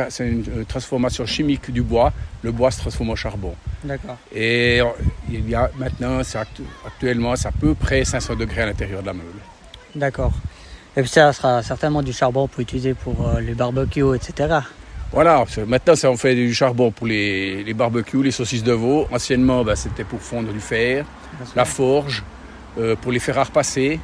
c'est 0.09 0.27
une 0.27 0.43
euh, 0.49 0.63
transformation 0.67 1.23
chimique 1.27 1.69
du 1.69 1.83
bois. 1.83 2.11
Le 2.41 2.51
bois 2.51 2.71
se 2.71 2.79
transforme 2.79 3.11
en 3.11 3.15
charbon. 3.15 3.53
D'accord. 3.83 4.17
Et 4.33 4.81
il 5.29 5.47
y 5.47 5.53
a 5.53 5.69
maintenant, 5.77 6.21
actuellement, 6.83 7.35
c'est 7.35 7.47
à 7.47 7.51
peu 7.51 7.75
près 7.75 8.03
500 8.03 8.37
degrés 8.37 8.63
à 8.63 8.65
l'intérieur 8.65 9.01
de 9.01 9.05
la 9.05 9.13
meule. 9.13 9.25
D'accord. 9.93 10.33
Et 10.97 11.01
puis 11.01 11.11
ça 11.11 11.31
sera 11.31 11.61
certainement 11.61 12.01
du 12.01 12.11
charbon 12.11 12.47
pour 12.47 12.61
utiliser 12.61 12.95
pour 12.95 13.33
les 13.39 13.53
barbecues, 13.53 14.15
etc. 14.15 14.61
Voilà, 15.11 15.45
maintenant 15.67 15.95
ça, 15.95 16.09
on 16.09 16.17
fait 16.17 16.33
du 16.33 16.55
charbon 16.55 16.89
pour 16.89 17.05
les, 17.05 17.63
les 17.63 17.73
barbecues, 17.75 18.23
les 18.23 18.31
saucisses 18.31 18.63
de 18.63 18.73
veau. 18.73 19.07
Anciennement, 19.11 19.63
bah, 19.63 19.75
c'était 19.75 20.05
pour 20.05 20.21
fondre 20.21 20.51
du 20.51 20.59
fer, 20.59 21.05
la 21.55 21.65
forge, 21.65 22.23
euh, 22.79 22.95
pour 22.95 23.11
les 23.11 23.19
fer 23.19 23.37
à 23.37 23.43
repasser. 23.43 23.99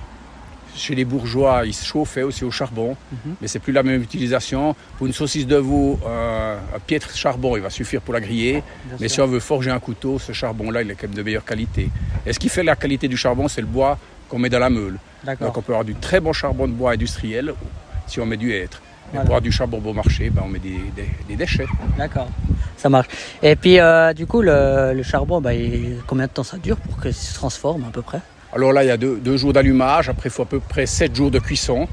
Chez 0.75 0.96
les 0.96 1.06
bourgeois, 1.06 1.66
ils 1.66 1.74
se 1.74 1.86
chauffaient 1.86 2.24
aussi 2.24 2.44
au 2.44 2.51
charbon, 2.51 2.96
mhm. 3.12 3.36
mais 3.42 3.48
c'est 3.48 3.60
plus 3.60 3.74
la 3.74 3.84
même 3.84 4.01
utilisation. 4.01 4.75
Pour 4.98 5.08
une 5.08 5.13
saucisse 5.13 5.48
de 5.48 5.58
veau, 5.58 6.00
un 6.06 6.80
piètre 6.80 7.16
charbon, 7.16 7.58
il 7.58 7.62
va 7.62 7.70
suffire 7.70 8.01
pour 8.01 8.13
la 8.13 8.22
griller. 8.22 8.63
mais 9.00 9.10
si 9.10 9.20
on 9.22 9.28
veut 9.28 9.40
forger 9.40 9.72
un 9.72 9.80
couteau, 9.80 10.20
ce 10.20 10.32
charbon-là, 10.32 10.82
il 10.82 10.92
est 10.92 10.96
quand 10.96 11.08
même 11.08 11.16
de 11.16 11.24
meilleure 11.24 11.46
qualité. 11.46 11.90
Et 12.25 12.34
ce 12.34 12.40
qui 12.40 12.50
fait 12.50 12.63
la 12.63 12.75
qualité 12.75 13.08
du 13.08 13.18
charbon, 13.18 13.48
c'est 13.48 13.62
le 13.62 13.68
bois 13.68 13.98
qu'on 14.30 14.40
met 14.40 14.50
dans 14.50 14.60
la 14.60 14.70
meule. 14.70 14.98
Donc 15.40 15.58
on 15.58 15.62
peut 15.62 15.74
avoir 15.74 15.86
du 15.86 15.96
très 15.96 16.20
bon 16.20 16.34
charbon 16.34 16.68
de 16.68 16.74
bois 16.74 16.94
industriel 16.94 17.54
si 18.08 18.20
on 18.20 18.25
met 18.25 18.38
du 18.38 18.54
hêtre. 18.54 18.82
Mais 19.13 19.20
pour 19.20 19.28
avoir 19.28 19.42
du 19.42 19.51
charbon 19.51 19.80
bon 19.80 19.94
marché, 19.94 20.30
ben, 20.30 20.44
on 20.46 20.48
met 20.48 20.60
des, 20.60 21.36
déchets. 21.36 21.68
D'accord, 21.98 22.30
ça 22.78 22.90
marche. 22.90 23.08
Et 23.44 23.56
puis, 23.56 23.80
euh, 23.80 24.13
du 24.13 24.25
coup, 24.25 24.42
le, 24.42 25.01
charbon, 25.04 25.42
ben, 25.42 26.00
combien 26.08 26.28
de 26.28 26.32
temps 26.32 26.44
ça 26.44 26.58
dure 26.58 26.78
pour 26.78 27.01
qu'il 27.01 27.13
se 27.13 27.34
transforme 27.34 27.84
à 27.84 27.92
peu 27.92 28.01
près? 28.01 28.22
Alors 28.53 28.74
là, 28.74 28.84
il 28.84 28.88
y 28.88 28.91
a 28.91 28.98
deux, 28.98 29.38
jours 29.38 29.53
d'allumage. 29.53 30.10
Après, 30.10 30.29
il 30.29 30.31
faut 30.31 30.43
à 30.43 30.46
peu 30.46 30.60
près 30.60 30.86
7 30.86 31.15
jours 31.15 31.31
de 31.31 31.39
cuisson. 31.39 31.88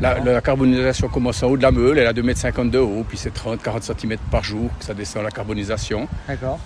La, 0.00 0.40
carbonisation 0.40 1.08
commence 1.08 1.42
en 1.44 1.48
haut 1.48 1.56
de 1.56 1.62
la 1.62 1.70
meule, 1.70 1.96
elle 1.96 2.08
a 2.08 2.12
2,50 2.12 2.60
m 2.60 2.70
de 2.70 2.78
haut, 2.80 3.04
puis 3.08 3.16
c'est 3.16 3.32
30-40 3.32 3.82
cm 3.82 4.16
par 4.32 4.42
jour 4.42 4.68
que 4.76 4.84
ça 4.84 4.94
descend 4.94 5.22
la 5.22 5.30
carbonisation. 5.30 6.08
D'accord. 6.26 6.58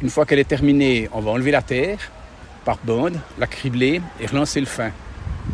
Une 0.00 0.08
fois 0.08 0.24
qu'elle 0.24 0.38
est 0.38 0.48
terminée, 0.48 1.10
on 1.12 1.20
va 1.20 1.32
enlever 1.32 1.50
la 1.50 1.60
terre 1.60 1.98
par 2.64 2.78
bande, 2.82 3.18
la 3.38 3.46
cribler 3.46 4.00
et 4.18 4.26
relancer 4.26 4.60
le 4.60 4.66
fin 4.66 4.90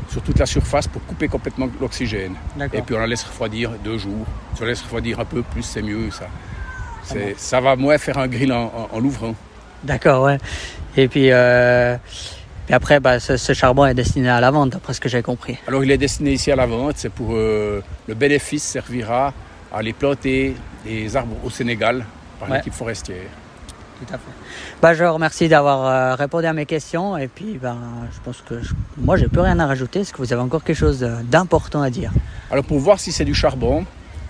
sur 0.08 0.22
toute 0.22 0.38
la 0.38 0.46
surface 0.46 0.86
pour 0.86 1.04
couper 1.04 1.26
complètement 1.26 1.68
l'oxygène. 1.80 2.34
Et 2.72 2.82
puis 2.82 2.94
on 2.94 3.00
la 3.00 3.08
laisse 3.08 3.24
refroidir 3.24 3.70
deux 3.84 3.98
jours. 3.98 4.26
Si 4.54 4.62
on 4.62 4.64
la 4.64 4.70
laisse 4.70 4.82
refroidir 4.82 5.18
un 5.18 5.24
peu 5.24 5.42
plus, 5.42 5.62
c'est 5.62 5.82
mieux 5.82 6.10
ça. 6.10 6.26
ça 7.36 7.60
va 7.60 7.74
moins 7.74 7.98
faire 7.98 8.18
un 8.18 8.28
grill 8.28 8.52
en, 8.52 8.98
l'ouvrant. 9.00 9.34
D'accord, 9.82 10.24
ouais. 10.24 10.38
Et 10.96 11.08
puis, 11.08 11.30
euh, 11.30 11.96
après, 12.72 13.00
bah, 13.00 13.20
ce, 13.20 13.52
charbon 13.52 13.86
est 13.86 13.94
destiné 13.94 14.28
à 14.28 14.40
la 14.40 14.50
vente, 14.50 14.70
d'après 14.70 14.94
ce 14.94 15.00
que 15.00 15.08
j'ai 15.08 15.22
compris. 15.22 15.58
Alors 15.66 15.84
il 15.84 15.90
est 15.90 15.98
destiné 15.98 16.32
ici 16.32 16.50
à 16.50 16.56
la 16.56 16.66
vente, 16.66 16.94
c'est 16.96 17.12
pour 17.12 17.30
euh, 17.32 17.82
le 18.06 18.14
bénéfice 18.14 18.62
servira 18.62 19.32
à 19.72 19.78
aller 19.78 19.92
planter 19.92 20.54
des 20.84 21.16
arbres 21.16 21.36
au 21.44 21.50
Sénégal 21.50 22.04
par 22.38 22.50
l'équipe 22.50 22.72
forestière. 22.72 23.28
Tout 23.98 24.14
à 24.14 24.16
fait. 24.16 24.32
Bah, 24.80 24.94
je 24.94 25.04
vous 25.04 25.12
remercie 25.12 25.48
d'avoir 25.48 25.84
euh, 25.84 26.14
répondu 26.14 26.46
à 26.46 26.54
mes 26.54 26.64
questions 26.64 27.18
et 27.18 27.28
puis 27.28 27.58
ben, 27.60 27.76
je 28.10 28.18
pense 28.24 28.40
que 28.40 28.54
moi 28.96 29.16
j'ai 29.16 29.28
plus 29.28 29.42
rien 29.42 29.58
à 29.58 29.66
rajouter. 29.66 30.00
Est-ce 30.00 30.12
que 30.12 30.18
vous 30.18 30.32
avez 30.32 30.40
encore 30.40 30.64
quelque 30.64 30.78
chose 30.78 31.06
d'important 31.24 31.82
à 31.82 31.90
dire? 31.90 32.10
Alors 32.50 32.64
pour 32.64 32.78
voir 32.78 32.98
si 32.98 33.12
c'est 33.12 33.26
du 33.26 33.34
charbon, 33.34 33.84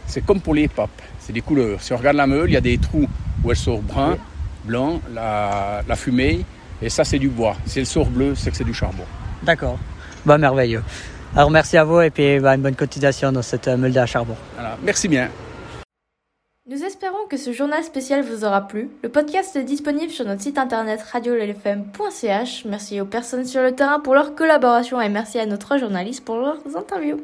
c'est 0.06 0.26
comme 0.26 0.40
pour 0.40 0.54
les 0.54 0.66
papes, 0.66 0.90
c'est 1.20 1.32
des 1.32 1.40
couleurs. 1.40 1.80
Si 1.80 1.92
on 1.92 1.96
regarde 1.96 2.16
la 2.16 2.26
meule, 2.26 2.50
il 2.50 2.54
y 2.54 2.56
a 2.56 2.60
des 2.60 2.78
trous 2.78 3.08
où 3.44 3.50
elle 3.50 3.56
sort 3.56 3.80
brun, 3.80 4.16
blanc, 4.64 5.00
la, 5.14 5.84
fumée, 5.94 6.44
et 6.82 6.88
ça 6.88 7.04
c'est 7.04 7.18
du 7.18 7.28
bois. 7.28 7.56
Si 7.66 7.78
elle 7.78 7.86
sort 7.86 8.06
bleu, 8.06 8.34
c'est 8.34 8.50
que 8.50 8.56
c'est 8.56 8.64
du 8.64 8.74
charbon. 8.74 9.04
D'accord, 9.42 9.78
bah, 10.24 10.38
merveilleux. 10.38 10.82
Alors 11.36 11.50
merci 11.50 11.76
à 11.76 11.84
vous 11.84 12.00
et 12.00 12.10
puis 12.10 12.40
bah, 12.40 12.54
une 12.54 12.62
bonne 12.62 12.74
cotisation 12.74 13.32
dans 13.32 13.42
cette 13.42 13.68
meule 13.68 13.96
à 13.96 14.06
charbon. 14.06 14.36
Voilà. 14.54 14.76
Merci 14.82 15.08
bien. 15.08 15.28
Nous 16.68 16.84
espérons 16.84 17.26
que 17.28 17.36
ce 17.36 17.52
journal 17.52 17.82
spécial 17.82 18.22
vous 18.22 18.44
aura 18.44 18.68
plu. 18.68 18.90
Le 19.02 19.08
podcast 19.08 19.56
est 19.56 19.64
disponible 19.64 20.12
sur 20.12 20.24
notre 20.24 20.42
site 20.42 20.56
internet 20.56 21.02
radiolfm.ch. 21.02 22.64
Merci 22.66 23.00
aux 23.00 23.06
personnes 23.06 23.44
sur 23.44 23.62
le 23.62 23.72
terrain 23.72 23.98
pour 23.98 24.14
leur 24.14 24.36
collaboration 24.36 25.00
et 25.00 25.08
merci 25.08 25.40
à 25.40 25.46
nos 25.46 25.56
trois 25.56 25.78
journalistes 25.78 26.24
pour 26.24 26.36
leurs 26.36 26.60
interviews. 26.76 27.20